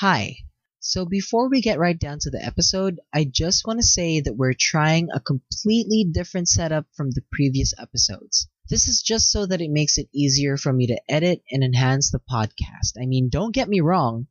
Hi. 0.00 0.36
So 0.78 1.04
before 1.04 1.50
we 1.50 1.60
get 1.60 1.80
right 1.80 1.98
down 1.98 2.20
to 2.20 2.30
the 2.30 2.40
episode, 2.40 3.00
I 3.12 3.24
just 3.24 3.66
want 3.66 3.80
to 3.80 3.84
say 3.84 4.20
that 4.20 4.36
we're 4.36 4.54
trying 4.56 5.08
a 5.12 5.18
completely 5.18 6.04
different 6.08 6.48
setup 6.48 6.86
from 6.96 7.10
the 7.10 7.24
previous 7.32 7.74
episodes. 7.76 8.48
This 8.70 8.86
is 8.86 9.02
just 9.02 9.32
so 9.32 9.44
that 9.46 9.60
it 9.60 9.72
makes 9.72 9.98
it 9.98 10.08
easier 10.14 10.56
for 10.56 10.72
me 10.72 10.86
to 10.86 11.00
edit 11.08 11.42
and 11.50 11.64
enhance 11.64 12.12
the 12.12 12.20
podcast. 12.20 12.92
I 12.96 13.06
mean, 13.06 13.28
don't 13.28 13.52
get 13.52 13.68
me 13.68 13.80
wrong. 13.80 14.28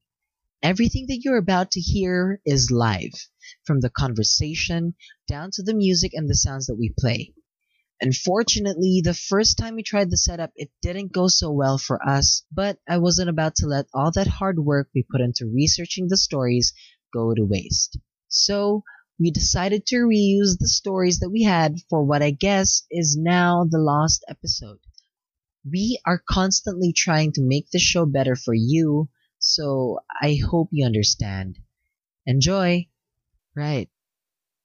Everything 0.64 1.08
that 1.10 1.20
you're 1.26 1.36
about 1.36 1.72
to 1.72 1.82
hear 1.82 2.40
is 2.46 2.72
live, 2.72 3.12
from 3.66 3.82
the 3.82 3.90
conversation 3.90 4.96
down 5.28 5.50
to 5.56 5.64
the 5.64 5.76
music 5.76 6.14
and 6.14 6.30
the 6.30 6.36
sounds 6.36 6.68
that 6.68 6.80
we 6.80 6.94
play. 6.98 7.34
Unfortunately, 8.02 9.02
the 9.04 9.14
first 9.14 9.58
time 9.58 9.76
we 9.76 9.84
tried 9.84 10.10
the 10.10 10.18
setup, 10.18 10.52
it 10.56 10.72
didn't 10.82 11.12
go 11.12 11.28
so 11.28 11.52
well 11.52 11.78
for 11.78 12.02
us, 12.08 12.44
but 12.52 12.80
I 12.88 12.98
wasn't 12.98 13.30
about 13.30 13.56
to 13.58 13.68
let 13.68 13.88
all 13.94 14.12
that 14.12 14.28
hard 14.28 14.60
work 14.60 14.90
we 14.96 15.04
put 15.04 15.22
into 15.22 15.46
researching 15.46 16.08
the 16.08 16.18
stories 16.18 16.74
go 17.14 17.34
to 17.34 17.44
waste. 17.46 18.00
So, 18.30 18.84
we 19.20 19.32
decided 19.32 19.86
to 19.88 19.98
reuse 19.98 20.58
the 20.60 20.68
stories 20.68 21.20
that 21.20 21.30
we 21.30 21.44
had 21.44 21.80
for 21.90 22.04
what 22.04 22.22
I 22.24 22.32
guess 22.32 22.84
is 22.92 23.16
now 23.16 23.64
the 23.70 23.80
lost 23.80 24.24
episode. 24.28 24.80
We 25.70 26.00
are 26.06 26.24
constantly 26.28 26.94
trying 26.94 27.34
to 27.34 27.42
make 27.44 27.70
the 27.72 27.80
show 27.80 28.06
better 28.08 28.36
for 28.36 28.56
you, 28.56 29.10
so 29.40 30.00
I 30.22 30.36
hope 30.36 30.70
you 30.72 30.86
understand. 30.86 31.60
Enjoy! 32.26 32.88
Right. 33.56 33.90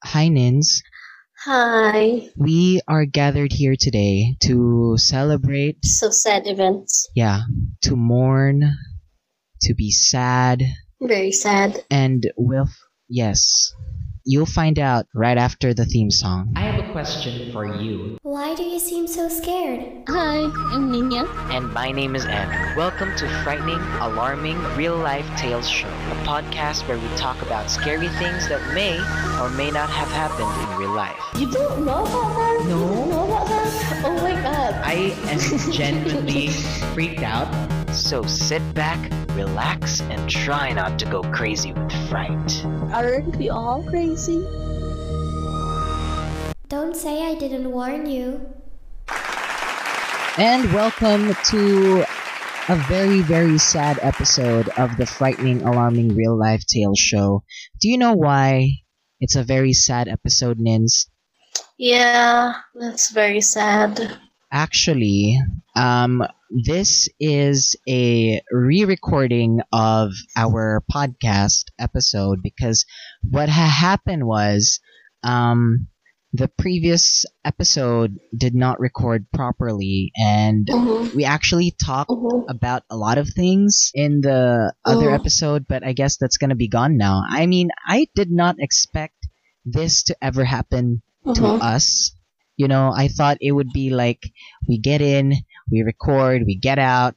Hi, 0.04 0.28
Nins. 0.28 0.82
Hi. 1.44 2.28
We 2.36 2.80
are 2.86 3.04
gathered 3.04 3.52
here 3.52 3.74
today 3.78 4.36
to 4.44 4.96
celebrate, 4.96 5.84
So 5.84 6.10
sad 6.10 6.46
events. 6.46 7.08
yeah, 7.16 7.40
to 7.82 7.96
mourn, 7.96 8.62
to 9.62 9.74
be 9.74 9.90
sad, 9.90 10.62
Very 11.00 11.32
sad. 11.32 11.84
and 11.90 12.30
with, 12.36 12.70
yes, 13.08 13.72
you'll 14.24 14.46
find 14.46 14.78
out 14.78 15.06
right 15.14 15.38
after 15.38 15.74
the 15.74 15.84
theme 15.84 16.10
song. 16.10 16.52
I 16.56 16.60
have 16.62 16.84
a 16.84 16.92
question 16.92 17.52
for 17.52 17.66
you. 17.80 18.18
Why 18.22 18.54
do 18.54 18.62
you 18.62 18.78
seem 18.78 19.06
so 19.06 19.28
scared? 19.28 20.04
Hi, 20.08 20.50
I'm 20.72 20.90
Nina. 20.90 21.26
And 21.50 21.72
my 21.72 21.90
name 21.90 22.14
is 22.14 22.24
Andrew. 22.24 22.76
Welcome 22.76 23.16
to 23.16 23.28
Frightening, 23.42 23.80
Alarming, 24.00 24.62
Real 24.76 24.96
Life 24.96 25.26
Tales 25.36 25.68
Show, 25.68 25.88
a 25.88 26.16
podcast 26.24 26.86
where 26.88 26.98
we 26.98 27.08
talk 27.16 27.40
about 27.42 27.70
scary 27.70 28.08
things 28.08 28.48
that 28.48 28.74
may 28.74 28.98
or 29.42 29.50
may 29.50 29.70
not 29.70 29.90
have 29.90 30.08
happened 30.08 30.70
in 30.70 30.78
real 30.78 30.94
life. 30.94 31.16
You 31.38 31.50
don't 31.50 31.84
know 31.84 32.04
about 32.04 32.34
that? 32.36 32.66
No. 32.68 32.78
You 32.78 32.94
don't 32.94 33.10
know 33.10 33.24
about 33.24 33.46
that? 33.48 34.02
Oh 34.04 34.14
my 34.22 34.32
god. 34.42 34.74
I 34.84 35.14
am 35.30 35.72
genuinely 35.72 36.48
freaked 36.94 37.22
out. 37.22 37.48
So 37.92 38.22
sit 38.22 38.62
back, 38.74 38.98
relax, 39.36 40.00
and 40.00 40.28
try 40.28 40.72
not 40.72 40.98
to 41.00 41.04
go 41.04 41.22
crazy 41.22 41.72
with 41.72 41.91
fright. 42.12 42.62
Aren't 42.92 43.36
we 43.36 43.48
all 43.48 43.82
crazy? 43.84 44.44
Don't 46.68 46.94
say 46.94 47.24
I 47.24 47.34
didn't 47.40 47.72
warn 47.72 48.04
you. 48.04 48.52
And 50.36 50.70
welcome 50.74 51.34
to 51.52 52.04
a 52.68 52.76
very, 52.86 53.22
very 53.22 53.56
sad 53.56 53.98
episode 54.02 54.68
of 54.76 54.98
the 54.98 55.06
Frightening, 55.06 55.62
Alarming 55.62 56.14
Real 56.14 56.38
Life 56.38 56.66
Tales 56.66 56.98
Show. 56.98 57.44
Do 57.80 57.88
you 57.88 57.96
know 57.96 58.12
why 58.12 58.68
it's 59.18 59.36
a 59.36 59.42
very 59.42 59.72
sad 59.72 60.06
episode, 60.06 60.58
Nins? 60.58 61.06
Yeah, 61.78 62.56
that's 62.74 63.10
very 63.10 63.40
sad. 63.40 64.18
Actually, 64.52 65.40
um, 65.74 66.22
this 66.64 67.08
is 67.18 67.76
a 67.88 68.40
re-recording 68.50 69.60
of 69.72 70.12
our 70.36 70.82
podcast 70.92 71.64
episode 71.78 72.40
because 72.42 72.84
what 73.28 73.48
ha- 73.48 73.66
happened 73.66 74.26
was, 74.26 74.80
um, 75.24 75.88
the 76.34 76.48
previous 76.48 77.24
episode 77.44 78.18
did 78.36 78.54
not 78.54 78.80
record 78.80 79.26
properly, 79.32 80.12
and 80.16 80.66
Mm-hmm. 80.66 81.16
we 81.16 81.24
actually 81.24 81.70
talked 81.72 82.10
Mm-hmm. 82.10 82.48
about 82.50 82.82
a 82.90 82.96
lot 82.96 83.18
of 83.18 83.28
things 83.28 83.90
in 83.94 84.20
the 84.20 84.72
other 84.84 85.10
Oh. 85.10 85.14
episode, 85.14 85.66
but 85.68 85.84
I 85.84 85.92
guess 85.92 86.16
that's 86.18 86.36
gonna 86.38 86.54
be 86.54 86.68
gone 86.68 86.96
now. 86.96 87.22
I 87.28 87.46
mean, 87.46 87.68
I 87.86 88.08
did 88.14 88.30
not 88.30 88.56
expect 88.58 89.16
this 89.64 90.02
to 90.04 90.16
ever 90.22 90.44
happen 90.44 91.02
to 91.24 91.30
Mm-hmm. 91.40 91.62
us. 91.62 92.14
You 92.56 92.68
know, 92.68 92.92
I 92.94 93.08
thought 93.08 93.38
it 93.40 93.52
would 93.52 93.72
be 93.72 93.90
like 93.90 94.30
we 94.68 94.78
get 94.78 95.00
in, 95.00 95.32
we 95.70 95.82
record, 95.82 96.42
we 96.46 96.56
get 96.56 96.78
out, 96.78 97.14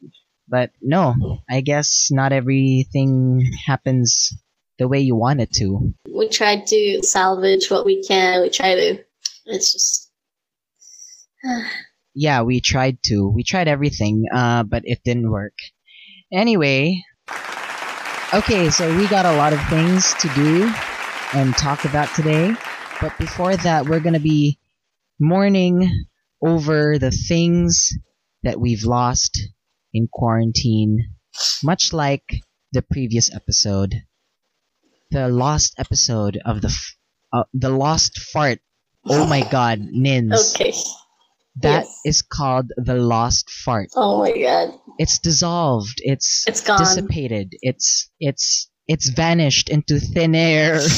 but 0.48 0.72
no, 0.82 1.16
I 1.50 1.62
guess 1.62 2.10
not 2.12 2.32
everything 2.32 3.52
happens 3.66 4.32
the 4.78 4.88
way 4.88 5.00
you 5.00 5.16
want 5.16 5.42
it 5.42 5.52
to. 5.54 5.94
We 6.14 6.30
tried 6.30 6.68
to 6.68 7.02
salvage 7.04 7.70
what 7.70 7.86
we 7.86 8.04
can. 8.04 8.42
We 8.42 8.50
try 8.50 8.76
to. 8.76 9.04
It's 9.46 9.74
just. 9.74 10.12
Yeah, 12.18 12.44
we 12.44 12.62
tried 12.62 13.00
to. 13.08 13.28
We 13.28 13.44
tried 13.44 13.68
everything, 13.68 14.24
uh, 14.34 14.64
but 14.64 14.84
it 14.86 15.00
didn't 15.04 15.30
work. 15.30 15.52
Anyway, 16.32 17.04
okay, 18.34 18.70
so 18.70 18.96
we 18.96 19.06
got 19.10 19.26
a 19.26 19.36
lot 19.36 19.52
of 19.52 19.60
things 19.68 20.14
to 20.22 20.30
do 20.30 20.74
and 21.34 21.54
talk 21.58 21.84
about 21.84 22.08
today. 22.16 22.56
But 23.02 23.18
before 23.18 23.58
that, 23.58 23.88
we're 23.88 24.00
gonna 24.00 24.22
be 24.22 24.58
mourning 25.20 26.06
over 26.42 26.98
the 26.98 27.12
things 27.12 27.92
that 28.46 28.60
we've 28.62 28.86
lost 28.86 29.38
in 29.94 30.08
quarantine, 30.08 31.12
much 31.64 31.92
like 31.92 32.24
the 32.72 32.82
previous 32.82 33.34
episode, 33.36 33.96
the 35.12 35.28
lost 35.28 35.74
episode 35.78 36.40
of 36.46 36.62
the 36.62 36.70
f- 36.70 36.96
uh, 37.34 37.44
the 37.54 37.70
lost 37.70 38.18
fart. 38.32 38.60
Oh 39.06 39.28
my 39.28 39.42
God, 39.52 39.80
Nins. 39.82 40.56
Okay. 40.56 40.74
That 41.62 41.86
Yes. 41.86 42.00
is 42.06 42.22
called 42.22 42.72
the 42.78 42.96
lost 42.96 43.50
fart. 43.50 43.90
Oh 43.96 44.20
my 44.20 44.32
god. 44.38 44.74
It's 45.00 45.20
dissolved. 45.20 46.02
It's 46.04 46.44
It's 46.48 46.62
gone. 46.62 46.80
dissipated. 46.80 47.54
It's 47.62 48.10
it's 48.20 48.70
it's 48.88 49.10
vanished 49.10 49.70
into 49.70 50.00
thin 50.00 50.36
air. 50.36 50.80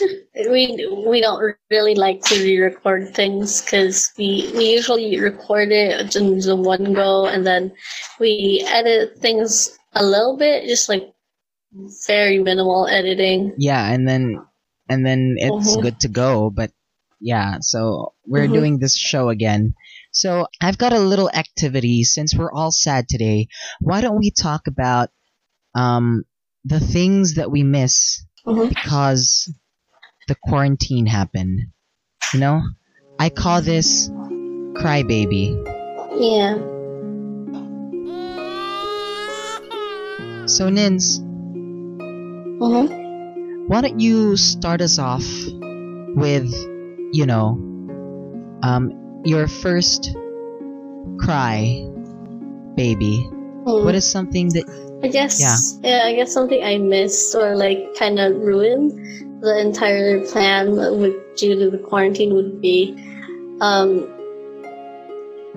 We 0.50 0.86
we 1.06 1.20
don't 1.20 1.54
really 1.70 1.94
like 1.94 2.22
to 2.30 2.34
re-record 2.36 3.14
things 3.14 3.60
because 3.62 4.12
we 4.16 4.50
we 4.56 4.70
usually 4.72 5.18
record 5.20 5.72
it 5.72 6.14
in 6.16 6.38
the 6.38 6.54
one 6.56 6.94
go 6.94 7.26
and 7.26 7.44
then 7.46 7.72
we 8.20 8.62
edit 8.66 9.18
things 9.18 9.76
a 9.94 10.04
little 10.04 10.36
bit, 10.36 10.66
just 10.68 10.88
like 10.88 11.12
very 12.06 12.38
minimal 12.38 12.86
editing. 12.88 13.54
yeah, 13.58 13.92
and 13.92 14.08
then 14.08 14.38
and 14.88 15.04
then 15.04 15.34
it's 15.38 15.76
Mhm. 15.76 15.82
good 15.82 16.00
to 16.00 16.08
go. 16.08 16.50
But 16.50 16.70
yeah, 17.20 17.58
so 17.60 18.14
we're 18.26 18.48
Mhm. 18.48 18.52
doing 18.54 18.78
this 18.78 18.96
show 18.96 19.28
again. 19.28 19.74
So 20.12 20.46
I've 20.60 20.78
got 20.78 20.92
a 20.92 20.98
little 21.00 21.30
activity 21.30 22.04
since 22.04 22.34
we're 22.34 22.52
all 22.52 22.70
sad 22.72 23.08
today. 23.08 23.48
Why 23.80 24.00
don't 24.00 24.18
we 24.18 24.30
talk 24.30 24.66
about 24.66 25.10
um 25.74 26.24
the 26.64 26.80
things 26.80 27.34
that 27.34 27.50
we 27.50 27.62
miss 27.62 28.24
Mhm. 28.46 28.68
because 28.70 29.52
the 30.28 30.36
quarantine 30.44 31.06
happened? 31.06 31.60
You 32.32 32.40
know, 32.40 32.62
I 33.18 33.30
call 33.30 33.62
this 33.62 34.08
crybaby. 34.76 35.56
Yeah. 36.20 36.56
So 40.46 40.68
Nins, 40.68 41.18
hmm 42.60 43.08
why 43.68 43.82
don't 43.82 44.00
you 44.00 44.36
start 44.36 44.80
us 44.80 44.98
off 44.98 45.26
with, 46.16 46.50
you 47.12 47.26
know, 47.26 47.60
um, 48.62 49.22
your 49.26 49.46
first 49.46 50.16
cry, 51.20 51.86
baby? 52.76 53.28
What 53.64 53.94
is 53.94 54.10
something 54.10 54.48
that 54.54 54.64
I 55.02 55.08
guess. 55.08 55.38
Yeah. 55.38 55.56
Yeah. 55.82 56.06
I 56.06 56.14
guess 56.14 56.32
something 56.32 56.64
I 56.64 56.78
missed 56.78 57.34
or 57.34 57.54
like 57.56 57.94
kind 57.98 58.18
of 58.18 58.36
ruined 58.36 59.27
the 59.40 59.58
entire 59.58 60.24
plan 60.26 60.72
with 60.98 61.14
due 61.36 61.58
to 61.58 61.70
the 61.70 61.78
quarantine 61.78 62.34
would 62.34 62.60
be, 62.60 62.94
um, 63.60 64.08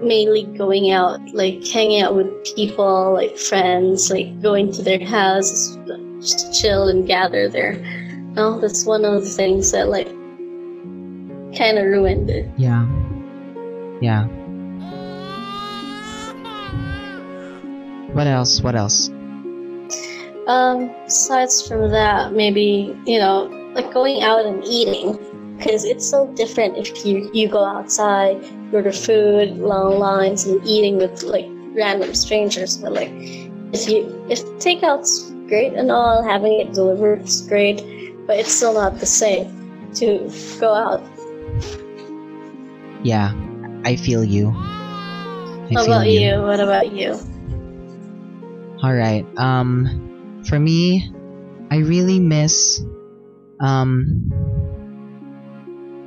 mainly 0.01 0.43
going 0.57 0.91
out, 0.91 1.19
like 1.33 1.65
hanging 1.67 2.01
out 2.01 2.15
with 2.15 2.27
people, 2.55 3.13
like 3.13 3.37
friends, 3.37 4.09
like 4.09 4.41
going 4.41 4.71
to 4.71 4.81
their 4.81 5.03
houses, 5.05 5.77
just 6.19 6.39
to 6.39 6.61
chill 6.61 6.87
and 6.87 7.07
gather 7.07 7.49
there. 7.49 7.73
No, 8.33 8.59
that's 8.59 8.85
one 8.85 9.05
of 9.05 9.23
the 9.23 9.29
things 9.29 9.71
that 9.71 9.89
like 9.89 10.07
kind 11.57 11.77
of 11.77 11.85
ruined 11.85 12.29
it. 12.29 12.49
Yeah. 12.57 12.87
Yeah. 14.01 14.25
What 18.13 18.27
else? 18.27 18.61
What 18.61 18.75
else? 18.75 19.09
Um, 20.47 20.91
besides 21.05 21.67
from 21.67 21.91
that, 21.91 22.33
maybe, 22.33 22.97
you 23.05 23.19
know, 23.19 23.49
like 23.73 23.93
going 23.93 24.21
out 24.23 24.45
and 24.45 24.63
eating. 24.65 25.17
Because 25.57 25.85
it's 25.85 26.07
so 26.09 26.25
different 26.33 26.77
if 26.77 27.05
you, 27.05 27.29
you 27.33 27.47
go 27.47 27.63
outside, 27.63 28.43
order 28.73 28.91
food, 28.91 29.57
long 29.57 29.99
lines, 29.99 30.45
and 30.45 30.65
eating 30.65 30.97
with 30.97 31.21
like 31.21 31.45
random 31.75 32.15
strangers. 32.15 32.77
But 32.77 32.93
like 32.93 33.11
if 33.73 33.87
you 33.87 34.25
if 34.29 34.43
takeout's 34.59 35.29
great 35.47 35.73
and 35.73 35.91
all, 35.91 36.23
having 36.23 36.59
it 36.59 36.73
delivered 36.73 37.21
is 37.21 37.41
great, 37.41 37.77
but 38.25 38.39
it's 38.39 38.51
still 38.51 38.73
not 38.73 38.99
the 38.99 39.05
same 39.05 39.91
to 39.95 40.31
go 40.59 40.73
out. 40.73 41.03
Yeah, 43.03 43.33
I 43.83 43.95
feel 43.95 44.23
you. 44.23 44.49
I 44.49 45.73
How 45.73 45.83
feel 45.83 45.93
about 45.93 46.07
you? 46.07 46.41
What 46.41 46.59
about 46.59 46.91
you? 46.91 47.19
All 48.83 48.93
right. 48.93 49.25
Um, 49.37 50.41
for 50.47 50.59
me, 50.59 51.11
I 51.69 51.77
really 51.77 52.19
miss. 52.19 52.83
Um, 53.61 54.33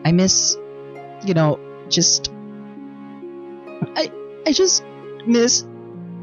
I 0.05 0.13
miss, 0.13 0.57
you 1.25 1.35
know, 1.35 1.61
just. 1.89 2.33
I 3.97 4.11
I 4.47 4.53
just 4.53 4.85
miss 5.27 5.65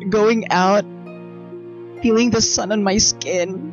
going 0.10 0.52
out, 0.52 0.84
feeling 2.02 2.32
the 2.32 2.42
sun 2.42 2.72
on 2.72 2.84
my 2.84 2.98
skin. 2.98 3.72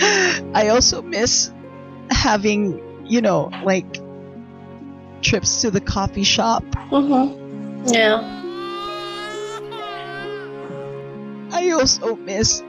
I 0.54 0.68
also 0.68 1.02
miss 1.02 1.52
having, 2.10 2.80
you 3.06 3.20
know, 3.20 3.50
like 3.64 4.00
trips 5.20 5.60
to 5.62 5.70
the 5.70 5.80
coffee 5.80 6.24
shop. 6.24 6.64
Mm-hmm. 6.90 7.92
Yeah. 7.92 8.40
I 11.52 11.70
also 11.70 12.16
miss. 12.16 12.62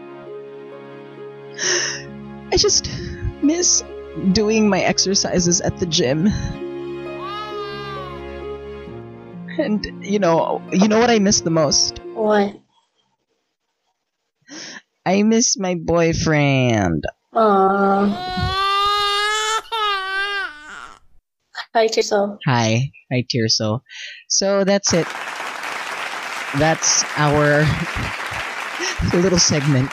I 1.57 2.57
just 2.57 2.89
miss 3.41 3.83
doing 4.31 4.69
my 4.69 4.81
exercises 4.81 5.61
at 5.61 5.77
the 5.77 5.85
gym. 5.85 6.27
And 9.57 10.03
you 10.05 10.19
know, 10.19 10.61
you 10.71 10.87
know 10.87 10.99
what 10.99 11.09
I 11.09 11.19
miss 11.19 11.41
the 11.41 11.49
most? 11.49 11.99
What? 12.13 12.59
I 15.05 15.23
miss 15.23 15.57
my 15.57 15.75
boyfriend. 15.75 17.03
Aww. 17.33 18.09
Hi, 21.73 21.87
Tirso. 21.87 22.37
Hi, 22.45 22.91
hi 23.11 23.25
Tirso. 23.27 23.81
So 24.29 24.63
that's 24.63 24.93
it. 24.93 25.07
That's 26.57 27.03
our 27.17 27.65
little 29.13 29.39
segment 29.39 29.91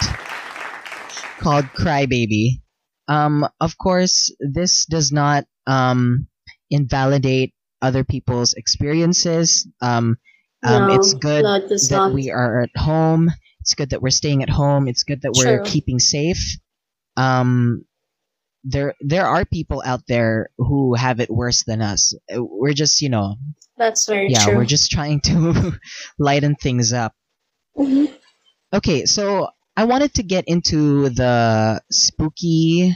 called 1.42 1.64
Crybaby. 1.76 2.62
Um, 3.08 3.46
of 3.60 3.76
course, 3.78 4.30
this 4.40 4.86
does 4.86 5.12
not 5.12 5.44
um 5.66 6.28
invalidate 6.70 7.52
other 7.82 8.04
people's 8.04 8.54
experiences. 8.54 9.66
Um, 9.80 10.16
um, 10.64 10.88
No, 10.88 10.94
it's 10.94 11.14
good 11.14 11.44
no, 11.44 11.54
it 11.56 11.68
that 11.68 11.90
not. 11.90 12.12
we 12.14 12.30
are 12.30 12.62
at 12.62 12.76
home. 12.76 13.30
It's 13.60 13.74
good 13.74 13.90
that 13.90 14.02
we're 14.02 14.10
staying 14.10 14.42
at 14.42 14.50
home. 14.50 14.88
It's 14.88 15.02
good 15.04 15.22
that 15.22 15.32
we're 15.34 15.58
True. 15.58 15.64
keeping 15.64 15.98
safe. 15.98 16.58
Um, 17.16 17.84
there 18.64 18.94
there 19.00 19.26
are 19.26 19.44
people 19.44 19.82
out 19.84 20.02
there 20.06 20.50
who 20.56 20.94
have 20.94 21.20
it 21.20 21.30
worse 21.30 21.64
than 21.64 21.82
us. 21.82 22.14
We're 22.30 22.74
just 22.74 23.02
you 23.02 23.08
know 23.10 23.36
That's 23.76 24.06
very 24.06 24.28
yeah 24.30 24.44
true. 24.46 24.56
we're 24.56 24.64
just 24.64 24.90
trying 24.90 25.20
to 25.22 25.72
lighten 26.18 26.54
things 26.54 26.92
up. 26.92 27.12
Mhm. 27.76 28.14
Okay, 28.72 29.04
so 29.04 29.48
I 29.82 29.84
wanted 29.84 30.14
to 30.14 30.22
get 30.22 30.44
into 30.46 31.08
the 31.08 31.82
spooky 31.90 32.94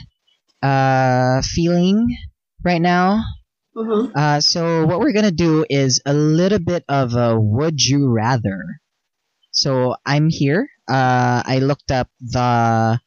uh 0.63 1.41
feeling 1.41 2.15
right 2.63 2.81
now. 2.81 3.25
Mhm. 3.75 4.15
Uh, 4.15 4.39
so 4.39 4.85
what 4.85 5.01
we're 5.01 5.11
gonna 5.11 5.35
do 5.35 5.65
is 5.69 5.99
a 6.05 6.13
little 6.13 6.59
bit 6.59 6.85
of 6.87 7.13
a 7.13 7.37
would 7.37 7.83
you 7.83 8.07
rather. 8.07 8.79
So 9.51 9.97
I'm 10.05 10.29
here. 10.29 10.69
Uh, 10.87 11.43
I 11.45 11.59
looked 11.59 11.91
up 11.91 12.07
the. 12.21 13.01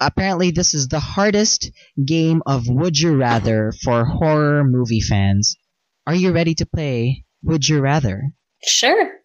Apparently, 0.00 0.50
this 0.50 0.74
is 0.74 0.88
the 0.88 0.98
hardest 1.14 1.70
game 2.04 2.42
of 2.46 2.66
would 2.66 2.98
you 2.98 3.14
rather 3.14 3.70
for 3.84 4.04
horror 4.04 4.64
movie 4.64 5.00
fans. 5.00 5.54
Are 6.04 6.16
you 6.16 6.32
ready 6.32 6.54
to 6.56 6.66
play 6.66 7.26
Would 7.44 7.68
You 7.68 7.78
Rather? 7.80 8.32
Sure. 8.66 9.22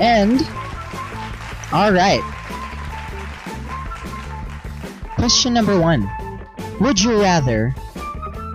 And 0.00 0.40
all 1.72 1.92
right. 1.92 2.22
Question 5.16 5.54
number 5.54 5.78
one: 5.78 6.08
Would 6.80 7.00
you 7.00 7.20
rather 7.20 7.74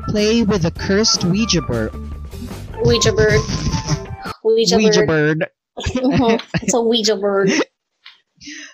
play 0.08 0.44
with 0.44 0.66
a 0.66 0.72
cursed 0.72 1.24
Ouija 1.24 1.62
board? 1.62 1.94
Ouija 2.84 3.12
bird. 3.12 3.42
Ouija, 4.44 4.76
Ouija 4.78 5.06
bird. 5.06 5.40
bird. 5.40 5.50
It's 6.62 6.74
a 6.74 6.82
Ouija 6.82 7.16
bird. 7.16 7.52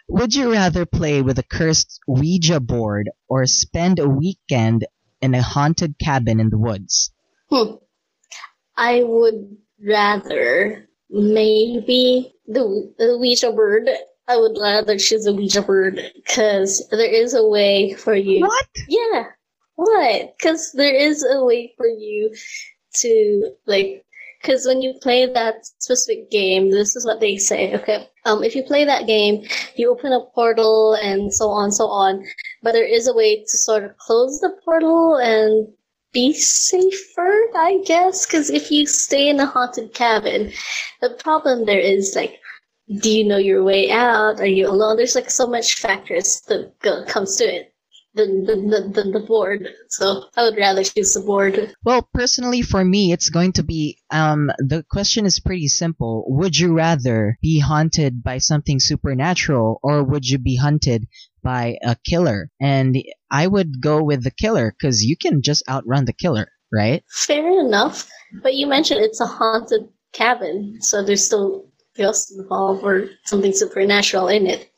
Would 0.10 0.36
you 0.36 0.52
rather 0.52 0.86
play 0.86 1.22
with 1.22 1.40
a 1.40 1.44
cursed 1.44 2.00
Ouija 2.08 2.60
board 2.60 3.10
or 3.28 3.46
spend 3.46 4.00
a 4.00 4.08
weekend 4.08 4.86
in 5.22 5.34
a 5.34 5.42
haunted 5.42 5.96
cabin 6.00 6.40
in 6.40 6.50
the 6.50 6.58
woods? 6.58 7.12
Hmm. 7.50 7.76
I 8.76 9.04
would 9.04 9.58
rather 9.84 10.87
maybe 11.10 12.34
the, 12.48 12.94
the 12.98 13.18
Ouija 13.18 13.52
bird. 13.52 13.90
I 14.30 14.36
would 14.36 14.58
rather 14.60 14.98
choose 14.98 15.26
a 15.26 15.34
Ouija 15.34 15.62
bird 15.62 16.02
because 16.16 16.86
there 16.92 17.10
is 17.10 17.34
a 17.34 17.48
way 17.48 17.94
for 17.94 18.14
you. 18.14 18.42
What? 18.42 18.68
Yeah. 18.90 19.26
What? 19.76 20.36
Because 20.38 20.74
there 20.74 20.94
is 20.94 21.24
a 21.24 21.46
way 21.46 21.74
for 21.78 21.88
you 21.88 22.34
to 22.96 23.52
like. 23.66 24.04
Because 24.42 24.68
when 24.68 24.82
you 24.82 24.94
play 25.02 25.26
that 25.26 25.66
specific 25.66 26.30
game, 26.30 26.72
this 26.72 26.96
is 26.96 27.06
what 27.06 27.20
they 27.20 27.38
say. 27.38 27.74
Okay, 27.76 28.08
um, 28.26 28.44
if 28.44 28.56
you 28.56 28.64
play 28.64 28.86
that 28.86 29.08
game, 29.08 29.44
you 29.76 29.90
open 29.90 30.12
a 30.12 30.26
portal 30.36 30.94
and 30.94 31.34
so 31.34 31.50
on, 31.50 31.72
so 31.72 31.88
on. 31.88 32.24
But 32.62 32.74
there 32.74 32.86
is 32.86 33.08
a 33.08 33.14
way 33.14 33.42
to 33.42 33.58
sort 33.58 33.84
of 33.84 33.98
close 33.98 34.40
the 34.40 34.56
portal 34.64 35.16
and 35.16 35.68
be 36.18 36.34
safer, 36.34 37.32
I 37.56 37.80
guess. 37.86 38.26
Because 38.26 38.50
if 38.50 38.72
you 38.72 38.88
stay 38.88 39.30
in 39.30 39.40
a 39.40 39.46
haunted 39.46 39.94
cabin, 39.94 40.52
the 41.00 41.12
problem 41.12 41.66
there 41.66 41.80
is 41.80 42.16
like, 42.16 42.40
do 43.02 43.12
you 43.12 43.24
know 43.24 43.38
your 43.38 43.64
way 43.64 43.92
out? 43.92 44.40
Are 44.40 44.54
you 44.60 44.68
alone? 44.68 44.98
There's 44.98 45.14
like 45.14 45.30
so 45.30 45.46
much 45.46 45.76
factors 45.76 46.42
that 46.48 46.74
go, 46.80 47.06
comes 47.06 47.36
to 47.36 47.44
it 47.44 47.72
than 48.18 48.44
the, 48.44 48.56
the, 48.56 49.04
the, 49.04 49.20
the 49.20 49.26
board. 49.26 49.68
So 49.90 50.24
I 50.36 50.44
would 50.44 50.58
rather 50.58 50.84
choose 50.84 51.14
the 51.14 51.22
board. 51.22 51.74
Well, 51.86 52.10
personally, 52.14 52.62
for 52.62 52.84
me, 52.84 53.12
it's 53.12 53.30
going 53.30 53.54
to 53.54 53.64
be 53.64 54.00
um. 54.12 54.52
The 54.58 54.84
question 54.90 55.26
is 55.26 55.40
pretty 55.40 55.68
simple. 55.68 56.26
Would 56.28 56.58
you 56.58 56.74
rather 56.74 57.38
be 57.42 57.60
haunted 57.60 58.24
by 58.24 58.40
something 58.40 58.80
supernatural, 58.80 59.80
or 59.84 60.04
would 60.04 60.26
you 60.26 60.38
be 60.38 60.58
hunted 60.58 61.08
by 61.44 61.78
a 61.84 61.96
killer? 62.06 62.50
And 62.60 62.98
I 63.32 63.48
would 63.48 63.82
go 63.82 64.04
with 64.04 64.24
the 64.24 64.32
killer 64.32 64.74
because 64.78 65.04
you 65.04 65.16
can 65.16 65.42
just 65.42 65.64
outrun 65.70 66.06
the 66.06 66.14
killer, 66.14 66.48
right? 66.74 67.04
Fair 67.10 67.60
enough. 67.60 68.10
But 68.44 68.56
you 68.56 68.68
mentioned 68.68 69.02
it's 69.02 69.22
a 69.22 69.26
haunted 69.26 69.88
cabin, 70.12 70.78
so 70.82 71.04
there's 71.04 71.26
still 71.26 71.68
ghosts 71.98 72.36
involved 72.38 72.84
or 72.84 73.10
something 73.26 73.54
supernatural 73.54 74.28
in 74.28 74.48
it. 74.48 74.72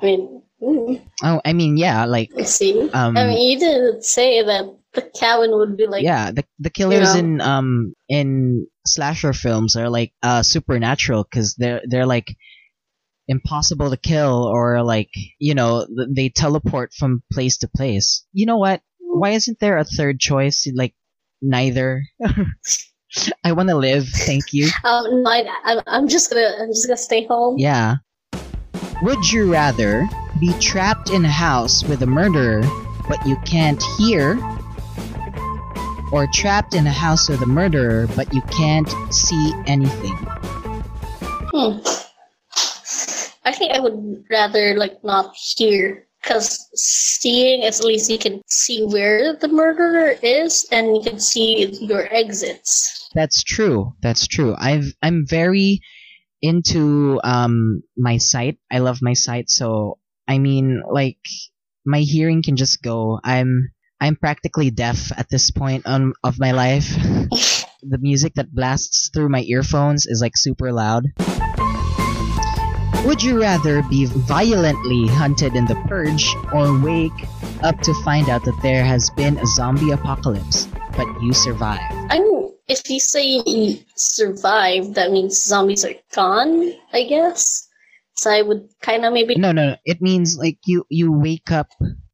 I 0.00 0.06
mean, 0.06 0.42
mm, 0.62 1.02
Oh, 1.22 1.40
I 1.44 1.52
mean, 1.52 1.76
yeah, 1.76 2.04
like 2.04 2.30
see. 2.44 2.88
Um, 2.92 3.16
I 3.16 3.26
mean, 3.26 3.50
you 3.50 3.58
didn't 3.58 4.04
say 4.04 4.42
that 4.42 4.64
the 4.94 5.02
cabin 5.02 5.50
would 5.52 5.76
be 5.76 5.86
like. 5.86 6.02
yeah, 6.02 6.30
the 6.30 6.44
the 6.58 6.70
killers 6.70 7.14
know? 7.14 7.20
in 7.20 7.40
um 7.40 7.94
in 8.08 8.66
slasher 8.86 9.32
films 9.32 9.76
are 9.76 9.88
like 9.88 10.12
uh 10.22 10.42
supernatural 10.42 11.24
because 11.24 11.54
they're 11.54 11.82
they're 11.88 12.06
like 12.06 12.36
impossible 13.28 13.90
to 13.90 13.96
kill 13.96 14.44
or 14.44 14.82
like 14.82 15.10
you 15.38 15.54
know 15.54 15.86
they 16.08 16.28
teleport 16.28 16.92
from 16.92 17.22
place 17.32 17.58
to 17.58 17.68
place. 17.68 18.24
You 18.32 18.46
know 18.46 18.58
what? 18.58 18.82
Why 18.98 19.30
isn't 19.30 19.58
there 19.60 19.78
a 19.78 19.84
third 19.84 20.20
choice? 20.20 20.66
Like 20.74 20.94
neither. 21.40 22.02
I 23.44 23.52
want 23.52 23.68
to 23.68 23.76
live. 23.76 24.08
Thank 24.08 24.52
you. 24.52 24.70
Um, 24.84 25.22
no, 25.22 25.30
I, 25.30 25.44
I'm, 25.64 25.80
I'm 25.86 26.08
just 26.08 26.30
gonna, 26.30 26.50
I'm 26.60 26.68
just 26.68 26.86
gonna 26.86 26.96
stay 26.96 27.26
home. 27.26 27.58
Yeah. 27.58 27.96
Would 29.02 29.30
you 29.30 29.52
rather 29.52 30.08
be 30.42 30.52
trapped 30.58 31.10
in 31.10 31.24
a 31.24 31.30
house 31.30 31.84
with 31.84 32.02
a 32.02 32.06
murderer 32.06 32.62
but 33.08 33.24
you 33.24 33.36
can't 33.46 33.80
hear? 33.96 34.36
Or 36.10 36.26
trapped 36.34 36.74
in 36.74 36.84
a 36.84 36.90
house 36.90 37.28
with 37.28 37.42
a 37.42 37.46
murderer 37.46 38.08
but 38.16 38.34
you 38.34 38.42
can't 38.50 38.90
see 39.14 39.52
anything? 39.66 40.16
Hmm. 41.54 41.78
I 43.44 43.52
think 43.52 43.72
I 43.72 43.78
would 43.78 44.24
rather 44.30 44.74
like 44.76 45.04
not 45.04 45.32
hear, 45.36 46.08
because 46.20 46.68
seeing 46.74 47.62
at 47.62 47.78
least 47.84 48.10
you 48.10 48.18
can 48.18 48.42
see 48.48 48.82
where 48.82 49.36
the 49.36 49.46
murderer 49.46 50.16
is 50.24 50.66
and 50.72 50.96
you 50.96 51.02
can 51.08 51.20
see 51.20 51.66
your 51.86 52.12
exits. 52.12 53.08
That's 53.14 53.44
true. 53.44 53.94
That's 54.02 54.26
true. 54.26 54.56
I've 54.58 54.92
I'm 55.02 55.24
very 55.24 55.78
into 56.40 57.20
um 57.22 57.84
my 57.96 58.16
sight. 58.16 58.58
I 58.72 58.80
love 58.80 58.98
my 59.02 59.12
sight, 59.12 59.48
so 59.48 59.98
I 60.28 60.38
mean 60.38 60.82
like 60.90 61.18
my 61.84 62.00
hearing 62.00 62.42
can 62.42 62.56
just 62.56 62.82
go. 62.82 63.20
I'm 63.22 63.72
I'm 64.00 64.16
practically 64.16 64.70
deaf 64.70 65.12
at 65.16 65.28
this 65.30 65.50
point 65.52 65.86
on, 65.86 66.12
of 66.24 66.40
my 66.40 66.50
life. 66.50 66.88
the 67.82 67.98
music 67.98 68.34
that 68.34 68.52
blasts 68.52 69.10
through 69.14 69.28
my 69.28 69.42
earphones 69.42 70.06
is 70.06 70.20
like 70.20 70.36
super 70.36 70.72
loud. 70.72 71.04
Would 73.04 73.22
you 73.22 73.40
rather 73.40 73.82
be 73.82 74.06
violently 74.06 75.06
hunted 75.08 75.54
in 75.54 75.66
the 75.66 75.74
purge 75.86 76.34
or 76.52 76.78
wake 76.80 77.26
up 77.62 77.80
to 77.80 77.94
find 78.02 78.28
out 78.28 78.44
that 78.44 78.58
there 78.62 78.84
has 78.84 79.10
been 79.10 79.38
a 79.38 79.46
zombie 79.46 79.90
apocalypse, 79.90 80.66
but 80.96 81.06
you 81.20 81.32
survive? 81.32 81.80
I 82.10 82.18
mean, 82.18 82.52
if 82.68 82.88
you 82.88 83.00
say 83.00 83.42
you 83.44 83.78
survive, 83.96 84.94
that 84.94 85.10
means 85.10 85.42
zombies 85.42 85.84
are 85.84 85.94
gone, 86.12 86.72
I 86.92 87.04
guess. 87.04 87.68
So 88.22 88.30
I 88.30 88.42
would 88.42 88.68
kind 88.82 89.04
of 89.04 89.12
maybe. 89.12 89.34
No, 89.34 89.50
no, 89.50 89.70
no. 89.70 89.76
It 89.84 90.00
means 90.00 90.36
like 90.38 90.58
you 90.64 90.84
you 90.88 91.10
wake 91.10 91.50
up 91.50 91.66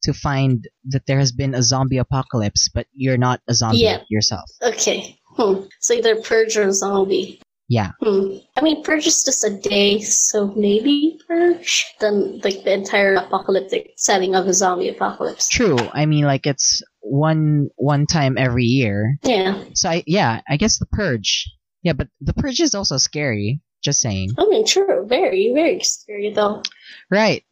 to 0.05 0.15
find 0.15 0.65
that 0.87 1.05
there 1.07 1.19
has 1.19 1.33
been 1.33 1.55
a 1.55 1.63
zombie 1.63 1.99
apocalypse, 1.99 2.71
but 2.73 2.87
you're 2.95 3.19
not 3.19 3.41
a 3.47 3.53
zombie 3.53 3.79
Yeah. 3.85 4.01
yourself. 4.09 4.49
Okay. 4.63 5.19
Hmm. 5.37 5.67
So 5.81 5.93
either 5.93 6.17
purge 6.17 6.57
or 6.57 6.73
zombie. 6.73 7.43
Yeah. 7.69 7.91
Hmm. 8.01 8.39
I 8.57 8.63
mean, 8.63 8.83
purge 8.83 9.07
is 9.07 9.23
just 9.23 9.45
a 9.45 9.51
day, 9.51 10.01
so 10.01 10.47
maybe 10.57 11.21
purge. 11.29 11.85
Then, 12.01 12.41
like 12.43 12.65
the 12.65 12.73
entire 12.73 13.15
apocalyptic 13.17 13.93
setting 13.99 14.35
of 14.35 14.47
a 14.47 14.55
zombie 14.55 14.89
apocalypse. 14.89 15.49
True. 15.51 15.77
I 15.93 16.07
mean, 16.07 16.25
like 16.25 16.47
it's 16.47 16.83
one 17.01 17.69
one 17.77 18.07
time 18.07 18.39
every 18.39 18.65
year. 18.65 19.19
Yeah. 19.23 19.63
So 19.75 19.91
I 19.91 20.05
yeah, 20.07 20.41
I 20.49 20.57
guess 20.57 20.79
the 20.79 20.87
purge. 20.87 21.45
Yeah, 21.83 21.93
but 21.93 22.09
the 22.23 22.33
purge 22.33 22.61
is 22.61 22.75
also 22.75 22.97
scary. 22.97 23.61
Just 23.83 24.01
saying. 24.01 24.31
I 24.39 24.47
mean, 24.47 24.67
true. 24.67 25.07
Very, 25.07 25.53
very 25.55 25.81
scary 25.81 26.31
though. 26.31 26.63
Right. 27.11 27.45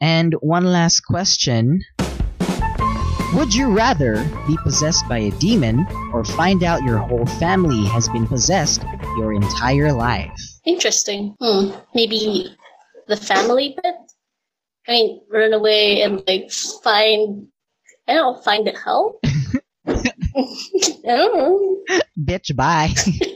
And 0.00 0.34
one 0.40 0.64
last 0.64 1.00
question. 1.00 1.82
Would 3.34 3.54
you 3.54 3.72
rather 3.72 4.22
be 4.46 4.58
possessed 4.62 5.08
by 5.08 5.18
a 5.18 5.30
demon 5.32 5.86
or 6.12 6.22
find 6.22 6.62
out 6.62 6.82
your 6.82 6.98
whole 6.98 7.24
family 7.24 7.86
has 7.86 8.06
been 8.10 8.26
possessed 8.26 8.82
your 9.16 9.32
entire 9.32 9.92
life? 9.92 10.30
Interesting. 10.66 11.34
Hmm. 11.40 11.70
Maybe 11.94 12.54
the 13.08 13.16
family 13.16 13.76
bit. 13.82 13.94
I 14.86 14.92
mean, 14.92 15.20
run 15.30 15.54
away 15.54 16.02
and 16.02 16.22
like 16.26 16.50
find. 16.50 17.46
I 18.06 18.14
don't 18.14 18.36
know, 18.36 18.42
find 18.42 18.68
help. 18.84 19.20
I 19.86 20.12
don't 21.04 21.36
know. 21.36 21.82
Bitch, 22.18 22.54
bye. 22.54 22.92